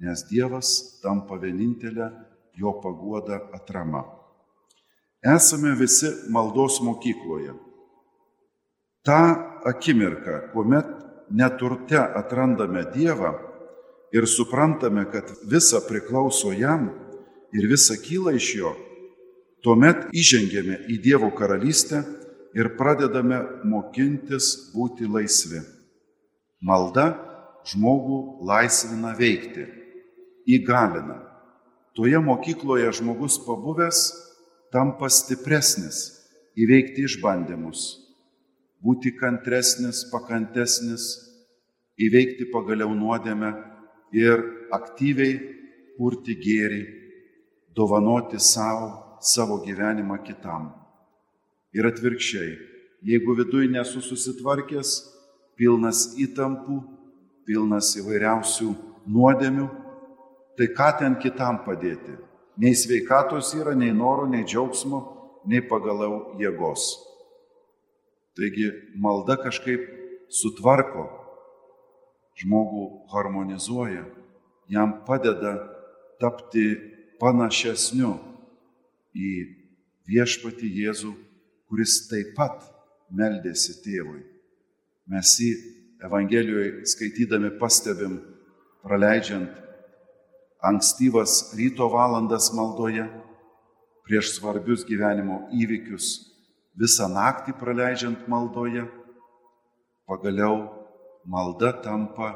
nes 0.00 0.24
Dievas 0.30 1.00
tampa 1.02 1.36
vienintelė 1.36 2.08
jo 2.56 2.72
paguoda 2.80 3.42
atrama. 3.56 4.06
Esame 5.20 5.74
visi 5.76 6.08
maldos 6.32 6.80
mokykloje. 6.80 7.52
Ta 9.04 9.20
akimirka, 9.68 10.48
kuomet 10.52 10.88
neturte 11.30 12.00
atrandame 12.00 12.86
Dievą 12.94 13.49
ir 14.12 14.26
suprantame, 14.26 15.04
kad 15.12 15.30
visa 15.46 15.80
priklauso 15.88 16.52
jam 16.52 16.90
ir 17.52 17.66
visa 17.70 17.96
kyla 17.96 18.34
iš 18.36 18.54
jo, 18.58 18.72
tuomet 19.64 20.08
įžengėme 20.16 20.84
į 20.90 20.98
Dievo 21.02 21.30
karalystę 21.36 22.02
ir 22.56 22.74
pradedame 22.78 23.40
mokintis 23.64 24.72
būti 24.74 25.06
laisvi. 25.06 25.62
Malda 26.60 27.12
žmogų 27.70 28.44
laisvina 28.46 29.14
veikti, 29.16 29.66
įgalina. 30.48 31.20
Toje 31.96 32.18
mokykloje 32.22 32.90
žmogus 33.00 33.38
pabuvęs 33.44 34.10
tampa 34.72 35.10
stipresnis 35.10 36.20
įveikti 36.60 37.04
išbandymus, 37.06 37.82
būti 38.82 39.12
kantresnis, 39.18 40.04
pakantesnis, 40.10 41.10
įveikti 42.00 42.48
pagaliau 42.52 42.94
nuodėmę 42.96 43.52
ir 44.16 44.42
aktyviai 44.74 45.38
kurti 45.98 46.34
gėrį, 46.40 46.82
dovanoti 47.76 48.40
savo, 48.40 49.18
savo 49.20 49.60
gyvenimą 49.64 50.20
kitam. 50.24 50.70
Ir 51.76 51.86
atvirkščiai, 51.86 52.54
jeigu 53.06 53.36
viduje 53.38 53.68
nesu 53.70 54.02
susitvarkęs, 54.02 54.94
pilnas 55.60 56.16
įtampų, 56.18 56.80
pilnas 57.46 57.92
įvairiausių 58.00 58.72
nuodėmių, 59.10 59.68
tai 60.56 60.70
ką 60.76 60.88
ten 60.98 61.16
kitam 61.20 61.62
padėti? 61.66 62.16
Nei 62.60 62.74
sveikatos 62.76 63.54
yra, 63.56 63.76
nei 63.76 63.92
noro, 63.96 64.26
nei 64.28 64.42
džiaugsmo, 64.44 65.00
nei 65.48 65.62
pagalau 65.64 66.36
jėgos. 66.40 66.90
Taigi 68.36 68.70
malda 68.96 69.38
kažkaip 69.40 69.86
sutvarko, 70.30 71.06
žmogų 72.38 72.84
harmonizuoja, 73.12 74.04
jam 74.70 75.00
padeda 75.06 75.56
tapti 76.20 76.68
panašesniu 77.20 78.14
į 79.16 79.32
viešpati 80.10 80.70
Jėzų 80.80 81.14
kuris 81.70 82.08
taip 82.10 82.34
pat 82.34 82.64
meldėsi 83.14 83.78
tėvui. 83.84 84.24
Mes 85.10 85.36
jį 85.38 85.52
Evangelijoje 86.00 86.86
skaitydami 86.88 87.52
pastebim, 87.60 88.16
praleidžiant 88.82 89.52
ankstyvas 90.64 91.52
ryto 91.58 91.86
valandas 91.92 92.48
maldoje, 92.56 93.04
prieš 94.08 94.32
svarbius 94.38 94.82
gyvenimo 94.88 95.44
įvykius, 95.54 96.08
visą 96.80 97.06
naktį 97.12 97.54
praleidžiant 97.60 98.24
maldoje, 98.32 98.86
pagaliau 100.08 100.79
malda 101.26 101.72
tampa 101.84 102.32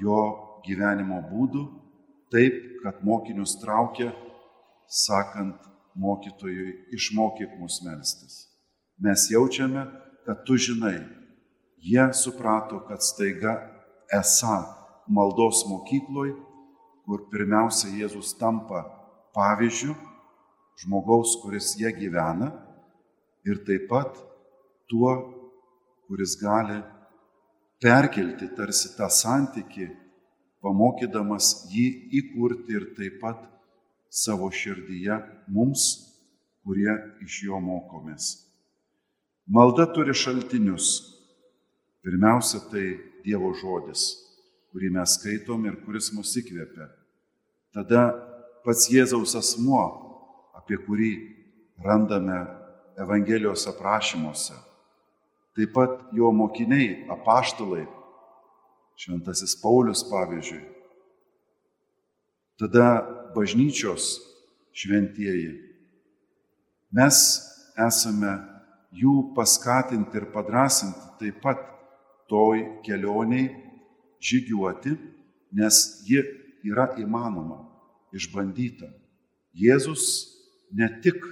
jo 0.00 0.20
gyvenimo 0.66 1.20
būdu, 1.30 1.66
taip, 2.32 2.54
kad 2.84 3.02
mokinius 3.04 3.58
traukia, 3.60 4.12
sakant 4.86 5.58
mokytojui, 5.98 6.70
išmokyk 6.96 7.58
mus 7.60 7.82
melstis 7.84 8.52
mes 9.02 9.30
jaučiame, 9.30 9.86
kad 10.26 10.44
tu 10.46 10.56
žinai. 10.56 11.00
Jie 11.78 12.14
suprato, 12.14 12.78
kad 12.88 13.02
staiga 13.02 13.56
esą 14.14 14.62
maldos 15.10 15.64
mokykloj, 15.66 16.30
kur 17.02 17.24
pirmiausia 17.32 17.90
Jėzus 17.90 18.36
tampa 18.38 18.84
pavyzdžių 19.34 19.96
žmogaus, 20.84 21.34
kuris 21.42 21.72
jie 21.80 21.90
gyvena 21.96 22.52
ir 23.42 23.58
taip 23.66 23.88
pat 23.90 24.14
tuo, 24.86 25.10
kuris 26.06 26.36
gali 26.38 26.78
perkelti 27.82 28.48
tarsi 28.56 28.92
tą 28.96 29.08
santyki, 29.10 29.88
pamokydamas 30.62 31.66
jį 31.72 31.86
įkurti 32.20 32.78
ir 32.78 32.86
taip 32.96 33.18
pat 33.22 33.42
savo 34.12 34.50
širdyje 34.54 35.18
mums, 35.50 35.86
kurie 36.62 36.94
iš 37.24 37.42
jo 37.48 37.58
mokomės. 37.58 38.36
Malda 39.50 39.88
turi 39.90 40.14
šaltinius. 40.14 41.10
Pirmiausia, 42.02 42.58
tai 42.70 42.98
Dievo 43.22 43.52
žodis, 43.54 44.00
kurį 44.74 44.88
mes 44.96 45.12
skaitom 45.14 45.62
ir 45.68 45.76
kuris 45.84 46.08
mus 46.14 46.32
įkvėpia. 46.38 46.88
Tada 47.74 48.08
pats 48.64 48.88
Jėzaus 48.90 49.36
asmuo, 49.38 49.84
apie 50.58 50.80
kurį 50.82 51.12
randame 51.82 52.40
Evangelijos 52.98 53.68
aprašymuose. 53.70 54.58
Taip 55.56 55.72
pat 55.74 55.98
jo 56.16 56.30
mokiniai, 56.32 57.04
apaštalai, 57.12 57.84
šventasis 58.96 59.56
Paulius 59.60 60.04
pavyzdžiui. 60.08 60.62
Tada 62.60 62.86
bažnyčios 63.34 64.16
šventieji. 64.72 65.52
Mes 66.92 67.18
esame 67.76 68.32
jų 68.96 69.34
paskatinti 69.36 70.20
ir 70.20 70.28
padrasinti 70.32 71.12
taip 71.20 71.40
pat 71.44 71.60
toj 72.32 72.64
kelioniai 72.86 73.50
žygiuoti, 74.22 74.96
nes 75.52 75.78
ji 76.08 76.22
yra 76.64 76.92
įmanoma, 77.00 77.58
išbandyta. 78.14 78.88
Jėzus 79.52 80.04
ne 80.72 80.88
tik 81.04 81.24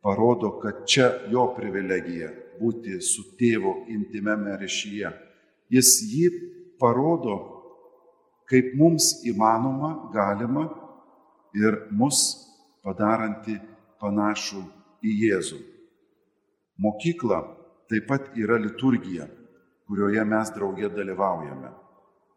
parodo, 0.00 0.54
kad 0.62 0.86
čia 0.88 1.10
jo 1.32 1.50
privilegija 1.56 2.30
būti 2.60 3.00
su 3.02 3.24
tėvu 3.40 3.86
intimiame 3.90 4.54
ryšyje, 4.60 5.10
jis 5.72 5.90
jį 6.12 6.28
parodo, 6.80 7.38
kaip 8.50 8.74
mums 8.78 9.20
įmanoma, 9.26 10.10
galima 10.14 10.66
ir 11.56 11.76
mus 11.90 12.20
padaranti 12.84 13.56
panašų 14.00 14.62
į 15.04 15.16
Jėzų. 15.24 15.60
Mokykla 16.80 17.40
taip 17.90 18.06
pat 18.08 18.30
yra 18.38 18.56
liturgija, 18.60 19.26
kurioje 19.88 20.24
mes 20.24 20.52
draugė 20.54 20.90
dalyvaujame. 20.94 21.72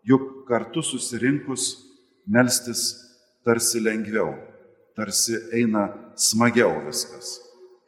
Juk 0.03 0.43
kartu 0.49 0.83
susirinkus 0.83 1.69
melstis 2.27 2.91
tarsi 3.45 3.79
lengviau, 3.83 4.33
tarsi 4.97 5.37
eina 5.55 5.87
smagiau 6.19 6.81
viskas. 6.87 7.37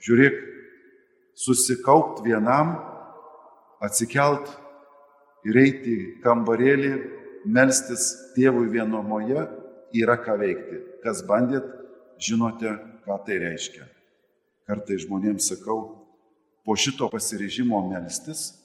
Žiūrėk, 0.05 0.37
susikaupt 1.35 2.23
vienam, 2.25 2.75
atsikelt 3.83 4.49
ir 5.45 5.59
eiti 5.61 5.95
kambarėlį, 6.23 6.93
melstis 7.45 8.09
tėvui 8.35 8.69
vienomoje 8.73 9.45
yra 9.95 10.17
ką 10.21 10.37
veikti. 10.41 10.81
Kas 11.03 11.21
bandėt, 11.27 11.67
žinote, 12.17 12.71
ką 13.05 13.19
tai 13.27 13.39
reiškia. 13.43 13.85
Kartai 14.65 14.97
žmonėms 15.03 15.51
sakau, 15.51 16.07
po 16.65 16.73
šito 16.79 17.11
pasirežimo 17.11 17.83
melstis, 17.85 18.55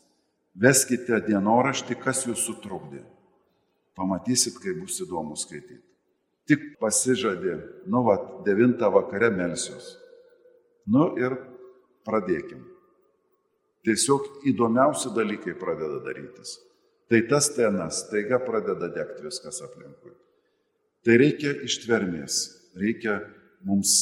veskite 0.56 1.20
dienoraštį, 1.26 1.98
kas 2.00 2.24
jūs 2.24 2.46
sutrukdė. 2.46 3.02
Pamatysit, 3.98 4.56
kaip 4.62 4.80
bus 4.80 4.96
įdomu 5.04 5.36
skaityti. 5.36 5.82
Tik 6.48 6.62
pasižadė, 6.80 7.58
nu, 7.92 8.00
va, 8.06 8.16
9 8.46 8.80
vakare 8.94 9.28
melsius. 9.34 9.92
Nu 10.88 11.12
ir 11.20 11.36
pradėkim. 12.10 12.66
Tiesiog 13.86 14.42
įdomiausi 14.50 15.14
dalykai 15.16 15.54
pradeda 15.56 16.02
darytis. 16.04 16.58
Tai 17.10 17.22
tas 17.30 17.48
tenas, 17.56 18.04
taiga 18.10 18.38
pradeda 18.42 18.90
degti 18.92 19.24
viskas 19.24 19.62
aplinkui. 19.64 20.12
tai 21.00 21.16
reikia 21.16 21.54
ištvermės, 21.64 22.34
reikia 22.76 23.22
mums 23.64 23.92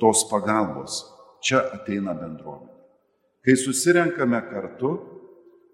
tos 0.00 0.24
pagalbos. 0.30 1.04
Čia 1.44 1.60
ateina 1.76 2.14
bendruomenė. 2.16 2.72
Kai 3.44 3.54
susirenkame 3.60 4.40
kartu, 4.48 4.96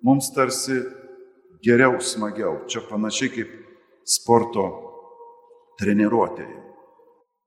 mums 0.02 0.32
tarsi 0.34 0.82
geriau, 1.64 2.00
smagiau. 2.02 2.66
Čia 2.68 2.82
panašiai 2.90 3.30
kaip 3.32 3.54
sporto 4.04 4.66
treniruotėje. 5.80 6.58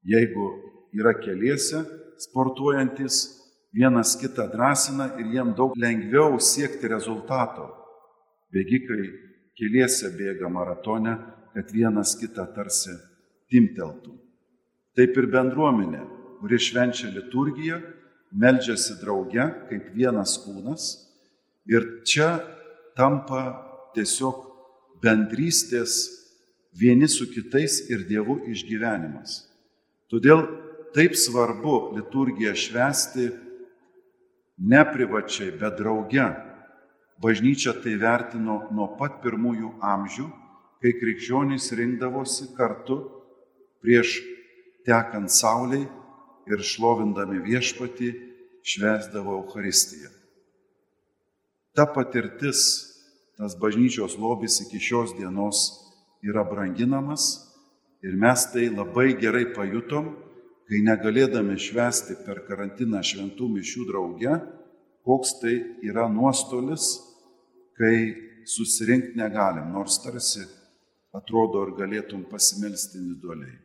Jeigu 0.09 0.47
yra 0.95 1.13
keliese 1.19 1.83
sportuojantis, 2.23 3.44
vienas 3.75 4.15
kitą 4.17 4.47
drąsina 4.51 5.09
ir 5.19 5.27
jiem 5.33 5.53
daug 5.53 5.75
lengviau 5.75 6.39
siekti 6.39 6.87
rezultato. 6.87 7.67
Bėgikai 8.55 9.09
keliese 9.59 10.13
bėga 10.15 10.47
maratone, 10.49 11.17
kad 11.53 11.71
vienas 11.75 12.15
kitą 12.19 12.47
tarsi 12.55 12.95
timteltų. 13.51 14.15
Taip 14.95 15.17
ir 15.19 15.27
bendruomenė, 15.31 16.01
kuri 16.39 16.59
švenčia 16.59 17.11
liturgiją, 17.11 17.81
meldžiasi 18.31 18.99
drauge 19.01 19.43
kaip 19.69 19.91
vienas 19.95 20.37
kūnas 20.43 20.87
ir 21.67 21.87
čia 22.07 22.39
tampa 22.95 23.43
tiesiog 23.95 24.39
bendrystės 25.03 25.97
vieni 26.75 27.07
su 27.11 27.27
kitais 27.31 27.81
ir 27.91 28.07
Dievu 28.07 28.41
išgyvenimas. 28.51 29.45
Todėl 30.11 30.45
taip 30.95 31.15
svarbu 31.19 31.95
liturgiją 31.97 32.55
švesti 32.55 33.29
ne 34.57 34.81
privačiai, 34.93 35.51
bet 35.59 35.77
drauge. 35.79 36.27
Bažnyčia 37.21 37.73
tai 37.79 37.95
vertino 37.99 38.65
nuo 38.75 38.89
pat 38.99 39.21
pirmųjų 39.23 39.77
amžių, 39.79 40.25
kai 40.83 40.91
krikščionys 40.99 41.71
rinkdavosi 41.79 42.51
kartu 42.57 42.97
prieš 43.81 44.19
tekant 44.85 45.31
sauliai 45.31 45.85
ir 46.51 46.61
šlovindami 46.61 47.39
viešpatį 47.45 48.11
švesdavo 48.65 49.39
Euharistiją. 49.39 50.11
Ta 51.75 51.85
patirtis, 51.87 52.59
tas 53.37 53.55
bažnyčios 53.59 54.17
lobis 54.19 54.59
iki 54.63 54.79
šios 54.79 55.15
dienos 55.17 55.65
yra 56.23 56.45
branginamas 56.47 57.45
ir 58.05 58.15
mes 58.15 58.45
tai 58.51 58.69
labai 58.69 59.15
gerai 59.19 59.47
pajutom, 59.55 60.13
kai 60.65 60.81
negalėdami 60.85 61.57
švesti 61.61 62.17
per 62.25 62.41
karantiną 62.47 63.01
šventų 63.05 63.49
mišių 63.57 63.87
drauge, 63.89 64.37
koks 65.05 65.35
tai 65.41 65.55
yra 65.85 66.07
nuostolis, 66.09 66.95
kai 67.77 67.95
susirinkti 68.49 69.17
negalim, 69.19 69.71
nors 69.73 69.99
tarsi 70.01 70.45
atrodo 71.15 71.63
ir 71.67 71.75
galėtum 71.77 72.25
pasimelsti 72.29 72.97
individualiai. 72.99 73.57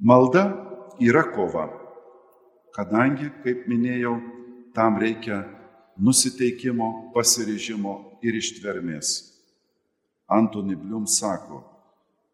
Malda 0.00 0.44
yra 1.02 1.26
kova, 1.34 1.66
kadangi, 2.76 3.28
kaip 3.44 3.66
minėjau, 3.68 4.14
tam 4.74 4.96
reikia 5.02 5.42
nusiteikimo, 6.00 7.10
pasiryžimo 7.14 7.96
ir 8.24 8.38
ištvermės. 8.38 9.10
Antoni 10.30 10.78
Blium 10.78 11.04
sako, 11.10 11.60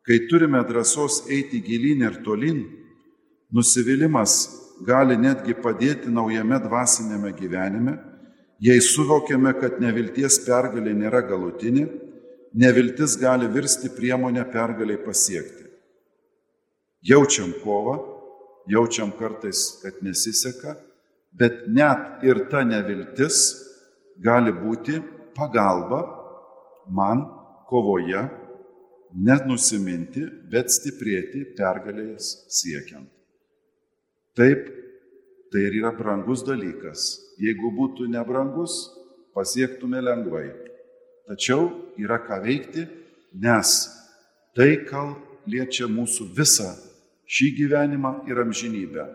kai 0.07 0.27
turime 0.31 0.63
drąsos 0.69 1.25
eiti 1.31 1.61
gilyn 1.63 2.05
ir 2.07 2.21
tolyn, 2.25 2.63
nusivylimas 3.53 4.35
gali 4.87 5.17
netgi 5.19 5.57
padėti 5.59 6.13
naujame 6.13 6.59
dvasinėme 6.63 7.33
gyvenime, 7.37 7.97
jei 8.63 8.81
suvokiame, 8.81 9.53
kad 9.61 9.81
nevilties 9.83 10.39
pergalė 10.47 10.95
nėra 10.97 11.23
galutinė, 11.27 11.87
neviltis 12.55 13.17
gali 13.21 13.49
virsti 13.53 13.91
priemonę 13.93 14.47
pergaliai 14.53 15.03
pasiekti. 15.05 15.67
Jaučiam 17.07 17.53
kovą, 17.63 17.99
jaučiam 18.71 19.13
kartais, 19.19 19.81
kad 19.83 20.01
nesiseka, 20.03 20.77
bet 21.33 21.67
net 21.69 22.25
ir 22.25 22.47
ta 22.51 22.65
neviltis 22.65 23.43
gali 24.23 24.55
būti 24.55 25.03
pagalba 25.37 26.01
man 26.89 27.27
kovoje, 27.69 28.25
net 29.17 29.47
nusiminti, 29.49 30.25
bet 30.51 30.71
stiprėti 30.73 31.47
pergalės 31.57 32.33
siekiant. 32.53 33.09
Taip, 34.37 34.67
tai 35.53 35.63
ir 35.71 35.79
yra 35.81 35.93
brangus 35.97 36.43
dalykas. 36.45 37.09
Jeigu 37.41 37.71
būtų 37.73 38.11
nebrangus, 38.13 38.75
pasiektume 39.37 40.03
lengvai. 40.05 40.51
Tačiau 41.27 41.71
yra 42.01 42.19
ką 42.25 42.43
veikti, 42.45 42.85
nes 43.41 43.73
tai, 44.57 44.85
gal 44.89 45.15
liečia 45.49 45.89
mūsų 45.89 46.29
visą 46.37 46.69
šį 47.27 47.49
gyvenimą 47.61 48.13
ir 48.29 48.41
amžinybę. 48.45 49.07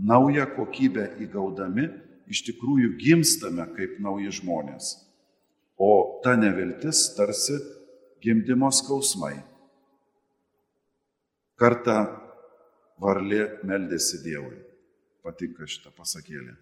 Naują 0.00 0.46
kokybę 0.56 1.10
įgaudami 1.20 1.88
iš 2.30 2.44
tikrųjų 2.48 2.94
gimstame 3.00 3.66
kaip 3.76 3.98
nauji 4.00 4.32
žmonės. 4.40 4.94
O 5.80 6.20
ta 6.24 6.36
neviltis 6.36 7.10
tarsi 7.16 7.58
gimdymo 8.22 8.70
skausmai. 8.72 9.49
Kartą 11.60 12.06
varlė 13.00 13.42
meldėsi 13.68 14.22
Dievui. 14.24 14.56
Patinka 15.20 15.66
šitą 15.68 15.92
pasakėlį. 15.92 16.54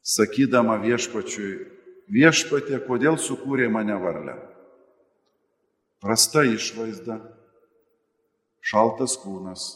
Sakydama 0.00 0.78
viešpačiui, 0.80 1.50
viešpatė, 2.08 2.78
kodėl 2.86 3.20
sukūrė 3.20 3.68
mane 3.68 3.98
varlę? 4.00 4.38
Prasta 6.00 6.46
išvaizda, 6.48 7.18
šaltas 8.64 9.18
kūnas. 9.20 9.68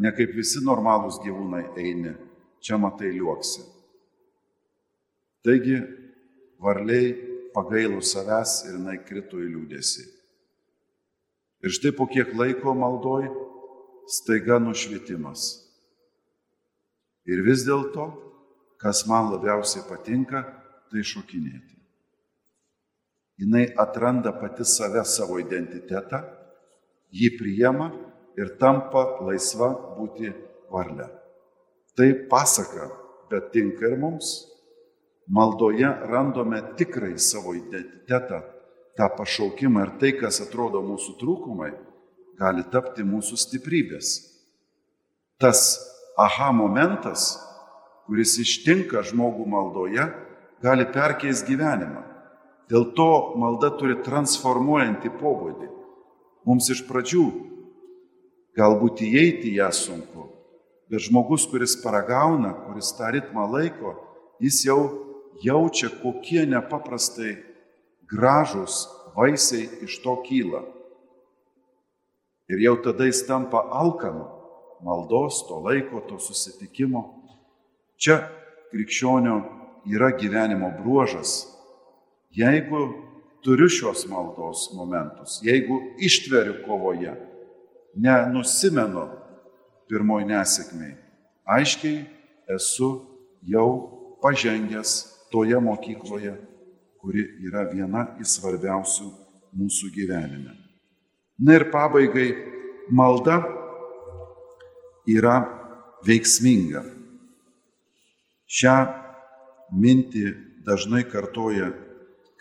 Ne 0.00 0.08
kaip 0.16 0.32
visi 0.36 0.64
normalūs 0.64 1.20
gyvūnai 1.20 1.66
eini, 1.76 2.16
čia 2.64 2.80
matai 2.80 3.12
liuoksi. 3.12 3.60
Taigi 5.44 5.82
varliai 6.64 7.12
pagailų 7.52 8.00
savęs 8.00 8.62
ir 8.70 8.78
jinai 8.80 9.02
krito 9.04 9.36
į 9.36 9.52
liūdėsi. 9.52 10.15
Ir 11.66 11.74
štai 11.74 11.90
po 11.98 12.06
kiek 12.06 12.30
laiko 12.38 12.76
maldoj 12.78 13.26
staiga 14.06 14.60
nušvietimas. 14.62 15.48
Ir 17.26 17.42
vis 17.42 17.64
dėlto, 17.66 18.06
kas 18.78 19.02
man 19.10 19.32
labiausiai 19.32 19.82
patinka, 19.88 20.44
tai 20.94 21.02
šokinėti. 21.02 21.74
Jis 23.42 23.74
atranda 23.82 24.30
pati 24.38 24.64
save 24.64 25.02
savo 25.04 25.40
identitetą 25.42 26.22
jį 27.12 27.32
priema 27.38 27.90
ir 28.38 28.54
tampa 28.60 29.18
laisva 29.26 29.68
būti 29.98 30.30
varle. 30.70 31.08
Tai 31.96 32.08
pasaka, 32.30 32.88
bet 33.30 33.50
tinka 33.52 33.90
ir 33.90 33.98
mums. 33.98 34.46
Maldoje 35.26 35.88
randame 36.06 36.60
tikrai 36.78 37.16
savo 37.18 37.56
identitetą, 37.58 38.44
tą 38.96 39.08
pašaukimą 39.16 39.84
ir 39.84 39.92
tai, 40.00 40.12
kas 40.16 40.40
atrodo 40.44 40.80
mūsų 40.84 41.16
trūkumai, 41.20 41.72
gali 42.40 42.64
tapti 42.72 43.04
mūsų 43.06 43.38
stiprybės. 43.40 44.16
Tas 45.40 45.76
aha 46.16 46.52
momentas, 46.56 47.34
kuris 48.08 48.36
ištinka 48.40 49.02
žmogų 49.04 49.46
maldoje, 49.52 50.06
gali 50.64 50.86
perkeisti 50.88 51.52
gyvenimą. 51.52 52.04
Dėl 52.70 52.88
to 52.98 53.10
malda 53.38 53.70
turi 53.78 53.98
transformuojantį 54.02 55.12
pobūdį. 55.20 55.68
Mums 56.46 56.70
iš 56.72 56.82
pradžių 56.88 57.26
galbūt 58.56 59.02
įeiti 59.06 59.52
ją 59.58 59.68
sunku, 59.74 60.30
bet 60.90 61.04
žmogus, 61.04 61.44
kuris 61.50 61.76
paragauna, 61.82 62.54
kuris 62.64 62.92
tą 62.96 63.10
ritmą 63.14 63.44
laiko, 63.52 63.92
jis 64.42 64.62
jau 64.66 64.80
jaučia, 65.44 65.90
kokie 66.02 66.46
nepaprastai 66.48 67.36
gražus 68.10 68.86
vaisiai 69.16 69.68
iš 69.86 70.00
to 70.02 70.16
kyla. 70.26 70.62
Ir 72.48 72.62
jau 72.62 72.76
tada 72.82 73.08
jis 73.08 73.24
tampa 73.26 73.64
alkanu 73.70 74.36
maldos, 74.82 75.46
to 75.48 75.60
laiko, 75.60 76.00
to 76.08 76.18
susitikimo. 76.20 77.02
Čia 77.96 78.20
krikščionio 78.70 79.40
yra 79.88 80.12
gyvenimo 80.18 80.70
bruožas. 80.78 81.46
Jeigu 82.30 82.82
turiu 83.44 83.68
šios 83.68 84.04
maldos 84.10 84.68
momentus, 84.74 85.40
jeigu 85.42 85.80
ištveriu 86.02 86.60
kovoje, 86.66 87.14
nenusimenu 87.96 89.06
pirmoji 89.88 90.26
nesėkmiai, 90.28 90.96
aiškiai 91.46 92.02
esu 92.52 92.90
jau 93.46 93.70
pažengęs 94.20 94.98
toje 95.32 95.60
mokykloje, 95.62 96.34
kuri 97.06 97.22
yra 97.46 97.60
viena 97.70 98.00
iš 98.18 98.32
svarbiausių 98.40 99.04
mūsų 99.54 99.92
gyvenime. 99.94 100.56
Na 101.38 101.54
ir 101.54 101.68
pabaigai, 101.70 102.32
malda 102.90 103.36
yra 105.06 105.36
veiksminga. 106.02 106.80
Šią 108.50 108.74
mintį 109.78 110.24
dažnai 110.66 111.04
kartoja 111.06 111.68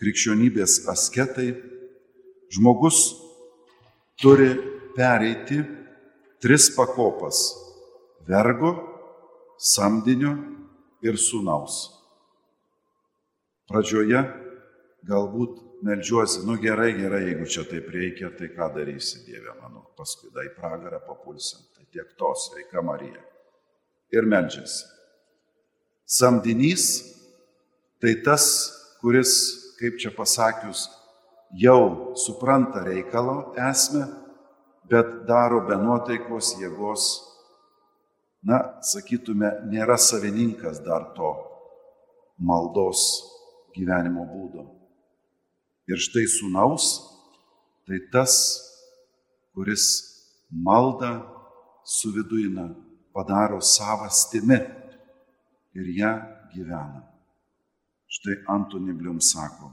krikščionybės 0.01 0.88
asketai, 0.89 1.51
žmogus 2.49 3.03
turi 4.18 4.49
pereiti 4.97 5.59
tris 6.41 6.72
pakopas- 6.74 7.51
vergo, 8.32 8.74
samdinio 9.61 10.34
ir 11.05 11.22
sūnaus. 11.22 11.78
Pradžioje 13.70 14.45
galbūt 15.06 15.62
melžiuosi, 15.86 16.43
nu 16.47 16.58
gerai, 16.62 16.91
gerai, 16.97 17.22
jeigu 17.30 17.47
čia 17.49 17.66
taip 17.70 17.89
reikia, 17.93 18.32
tai 18.38 18.49
ką 18.53 18.72
darysi, 18.74 19.24
Dieve 19.28 19.53
mano, 19.62 19.86
paskui 19.97 20.32
tai 20.34 20.47
pragarą 20.56 21.01
papulsim, 21.06 21.62
tai 21.76 21.86
tiek 21.93 22.16
tos, 22.18 22.49
sveika 22.49 22.82
Marija. 22.86 23.22
Ir 24.14 24.26
melžiasi. 24.30 24.86
Samdinys 26.06 26.88
tai 28.01 28.16
tas, 28.26 28.45
kuris, 29.01 29.32
kaip 29.80 29.97
čia 30.01 30.12
pasakius, 30.16 30.88
jau 31.58 32.14
supranta 32.18 32.84
reikalo 32.86 33.56
esmę, 33.58 34.06
bet 34.89 35.26
daro 35.30 35.64
be 35.66 35.78
nuotaikos 35.82 36.56
jėgos, 36.62 37.08
na, 38.45 38.78
sakytume, 38.86 39.49
nėra 39.72 39.97
savininkas 39.97 40.84
dar 40.86 41.10
to 41.18 41.34
maldos 42.38 43.01
gyvenimo 43.74 44.26
būdo. 44.30 44.75
Ir 45.86 46.02
štai 46.02 46.26
sūnaus, 46.30 46.86
tai 47.86 48.00
tas, 48.14 48.34
kuris 49.54 49.86
maldą 50.50 51.20
suviduina, 51.86 52.72
padaro 53.14 53.62
savastimi 53.62 54.58
ir 55.78 55.92
ją 56.00 56.14
gyvena. 56.56 57.04
Štai 58.10 58.42
Antoni 58.50 58.94
Blium 58.94 59.22
sako, 59.22 59.70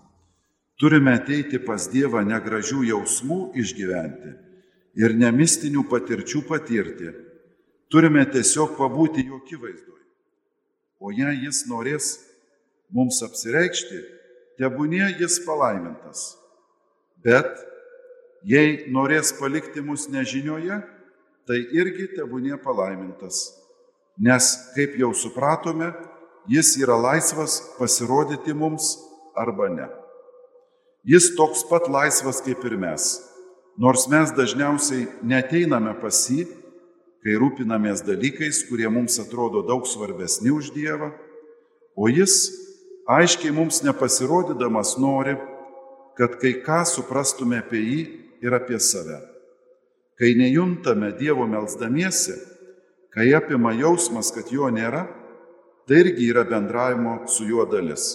turime 0.76 1.16
ateiti 1.16 1.60
pas 1.62 1.88
Dievą 1.88 2.22
negražių 2.26 2.84
jausmų 2.90 3.52
išgyventi 3.62 4.32
ir 5.00 5.14
nemistinių 5.16 5.86
patirčių 5.88 6.44
patirti. 6.48 7.12
Turime 7.92 8.24
tiesiog 8.28 8.76
pabūti 8.78 9.24
jo 9.28 9.40
akivaizdoje. 9.40 10.06
O 11.00 11.12
jei 11.12 11.42
jis 11.44 11.64
norės 11.68 12.14
mums 12.92 13.20
apsireikšti, 13.24 14.00
tebūnie 14.60 15.04
jis 15.20 15.40
palaimintas. 15.46 16.32
Bet 17.22 17.48
jei 18.44 18.88
norės 18.92 19.32
palikti 19.38 19.82
mus 19.84 20.08
nežinioje, 20.10 20.80
tai 21.46 21.58
irgi 21.74 22.10
tebūnie 22.16 22.56
palaimintas. 22.62 23.50
Nes, 24.18 24.52
kaip 24.76 24.94
jau 25.00 25.12
supratome, 25.16 25.92
jis 26.50 26.74
yra 26.82 26.98
laisvas 26.98 27.60
pasirodyti 27.78 28.54
mums 28.54 28.96
arba 29.38 29.68
ne. 29.72 29.88
Jis 31.02 31.32
toks 31.38 31.64
pat 31.66 31.88
laisvas 31.90 32.42
kaip 32.44 32.62
ir 32.68 32.76
mes, 32.78 33.16
nors 33.78 34.06
mes 34.10 34.30
dažniausiai 34.36 35.08
neteiname 35.26 35.94
pas 35.98 36.14
jį, 36.30 36.44
kai 37.22 37.38
rūpinamės 37.38 38.02
dalykais, 38.06 38.64
kurie 38.68 38.88
mums 38.90 39.18
atrodo 39.22 39.62
daug 39.66 39.86
svarbesni 39.86 40.50
už 40.54 40.70
Dievą, 40.74 41.12
o 41.94 42.08
jis 42.10 42.50
aiškiai 43.08 43.54
mums 43.54 43.82
nepasirodydamas 43.86 44.96
nori, 44.98 45.36
kad 46.18 46.36
kai 46.40 46.58
ką 46.64 46.82
suprastume 46.86 47.62
apie 47.62 47.80
jį 47.80 48.00
ir 48.44 48.54
apie 48.54 48.78
save. 48.80 49.20
Kai 50.20 50.34
nejuntame 50.38 51.14
Dievo 51.18 51.46
melzdamiesi, 51.48 52.36
kai 53.14 53.32
apima 53.34 53.72
jausmas, 53.74 54.30
kad 54.34 54.52
jo 54.52 54.68
nėra, 54.70 55.06
Tai 55.86 55.98
irgi 55.98 56.28
yra 56.30 56.44
bendravimo 56.44 57.26
su 57.26 57.44
juo 57.44 57.64
dalis. 57.66 58.14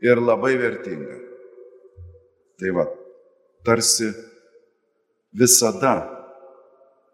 Ir 0.00 0.20
labai 0.20 0.56
vertinga. 0.56 1.16
Tai 2.58 2.70
va, 2.76 2.84
tarsi 3.64 4.08
visada 5.32 5.94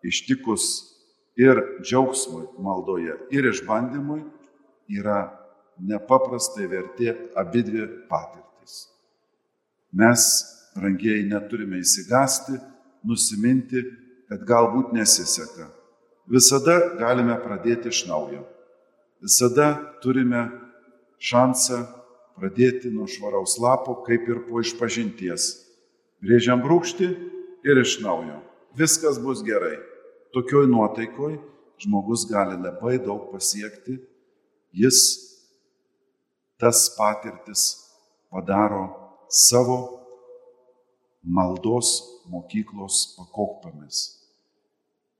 ištikus 0.07 0.65
ir 1.37 1.59
džiaugsmui 1.83 2.47
maldoje, 2.63 3.17
ir 3.35 3.49
išbandymui 3.51 4.23
yra 4.99 5.19
nepaprastai 5.89 6.68
vertė 6.70 7.14
abidvi 7.39 7.87
patirtis. 8.11 8.87
Mes, 9.97 10.22
rangiai, 10.78 11.24
neturime 11.26 11.81
įsigasti, 11.81 12.59
nusiminti, 13.07 13.83
kad 14.31 14.45
galbūt 14.47 14.93
nesiseka. 14.95 15.70
Visada 16.31 16.76
galime 17.01 17.35
pradėti 17.43 17.91
iš 17.91 18.05
naujo 18.07 18.45
visada 19.20 19.97
turime 20.03 20.49
šansą 21.20 21.85
pradėti 22.41 22.91
nuo 22.93 23.07
švaraus 23.09 23.59
lapo, 23.61 24.01
kaip 24.07 24.28
ir 24.28 24.45
po 24.49 24.62
išpažinties. 24.64 25.53
Brėžiam 26.24 26.62
brūkšti 26.64 27.09
ir 27.68 27.81
iš 27.81 27.99
naujo. 28.05 28.41
Viskas 28.76 29.20
bus 29.20 29.45
gerai. 29.45 29.76
Tokioj 30.33 30.68
nuotaikoj 30.70 31.37
žmogus 31.81 32.26
gali 32.31 32.57
labai 32.61 32.99
daug 33.03 33.31
pasiekti. 33.33 33.99
Jis 34.72 35.30
tas 36.61 36.89
patirtis 36.97 37.63
padaro 38.31 38.85
savo 39.29 39.79
maldos 41.25 41.89
mokyklos 42.31 43.17
pakopomis. 43.17 44.21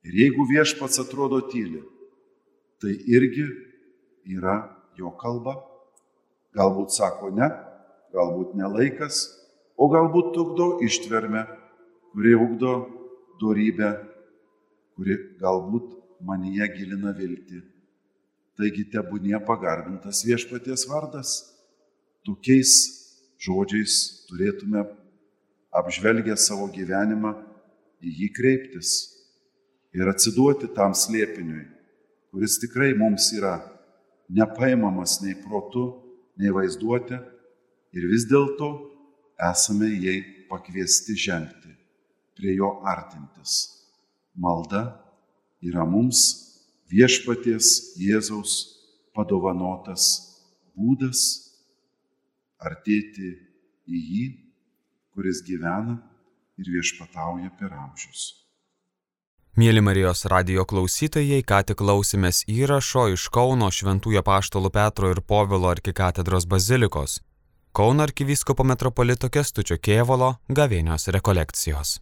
Ir 0.07 0.14
jeigu 0.22 0.47
viešpats 0.49 1.01
atrodo 1.03 1.41
tyli, 1.53 1.82
tai 2.80 2.95
irgi 3.16 3.45
yra 4.36 4.57
jo 4.97 5.12
kalba. 5.20 5.59
Galbūt 6.57 6.95
sako 6.97 7.30
ne, 7.36 7.47
galbūt 8.14 8.57
nelaikas, 8.59 9.28
o 9.76 9.86
galbūt 9.93 10.38
ugdo 10.41 10.70
ištvermę, 10.86 11.45
kuri 12.12 12.32
ugdo 12.34 12.72
darybę, 13.43 13.91
kuri 14.97 15.16
galbūt 15.41 15.93
manyje 16.26 16.66
gilina 16.74 17.12
viltį. 17.16 17.61
Taigi 18.61 18.82
tebūnie 18.92 19.38
pagarbintas 19.48 20.18
viešpaties 20.28 20.82
vardas. 20.90 21.30
Tokiais 22.28 22.72
žodžiais 23.40 23.94
turėtume 24.28 24.82
apžvelgę 25.72 26.36
savo 26.36 26.66
gyvenimą 26.74 27.30
į 28.04 28.12
jį 28.18 28.28
kreiptis 28.36 28.90
ir 29.96 30.11
atsiduoti 30.12 30.68
tam 30.76 30.92
slėpiniui, 30.92 31.62
kuris 32.28 32.58
tikrai 32.61 32.90
mums 33.00 33.30
yra 33.38 33.54
nepaimamas 34.28 35.22
nei 35.24 35.38
protu, 35.40 35.86
nei 36.36 36.52
vaizduotė 36.52 37.16
ir 37.96 38.11
vis 38.12 38.28
dėlto 38.28 38.70
esame 39.40 39.88
jai 40.04 40.18
pakviesti 40.52 41.16
žengti, 41.16 41.72
prie 42.36 42.58
jo 42.61 42.74
artintis. 42.84 43.56
Malda 44.36 44.84
yra 45.64 45.88
mums 45.88 46.49
viešpaties 46.91 47.97
Jėzaus 48.01 48.57
padovanotas 49.16 50.09
būdas 50.76 51.22
artėti 52.61 53.32
į 53.91 54.01
jį, 54.01 54.26
kuris 55.14 55.43
gyvena 55.47 55.99
ir 56.61 56.70
viešpatauja 56.76 57.51
per 57.59 57.72
amžius. 57.74 58.36
Mėly 59.59 59.82
Marijos 59.82 60.22
radio 60.30 60.62
klausytojai, 60.64 61.41
ką 61.43 61.64
tik 61.68 61.80
klausimės 61.80 62.45
įrašo 62.49 63.09
iš 63.16 63.26
Kauno 63.34 63.72
Šventųjų 63.74 64.22
Paštalų 64.24 64.70
Petro 64.76 65.11
ir 65.11 65.20
Povilo 65.26 65.72
arkikatedros 65.72 66.47
bazilikos, 66.47 67.18
Kauno 67.74 68.07
arkivyskopo 68.07 68.64
metropolito 68.66 69.28
Kestučio 69.30 69.78
Kievolo 69.78 70.36
gavėnios 70.49 71.11
rekolekcijos. 71.14 71.99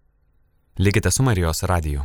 Likite 0.78 1.10
su 1.10 1.24
Marijos 1.24 1.64
radiju. 1.64 2.04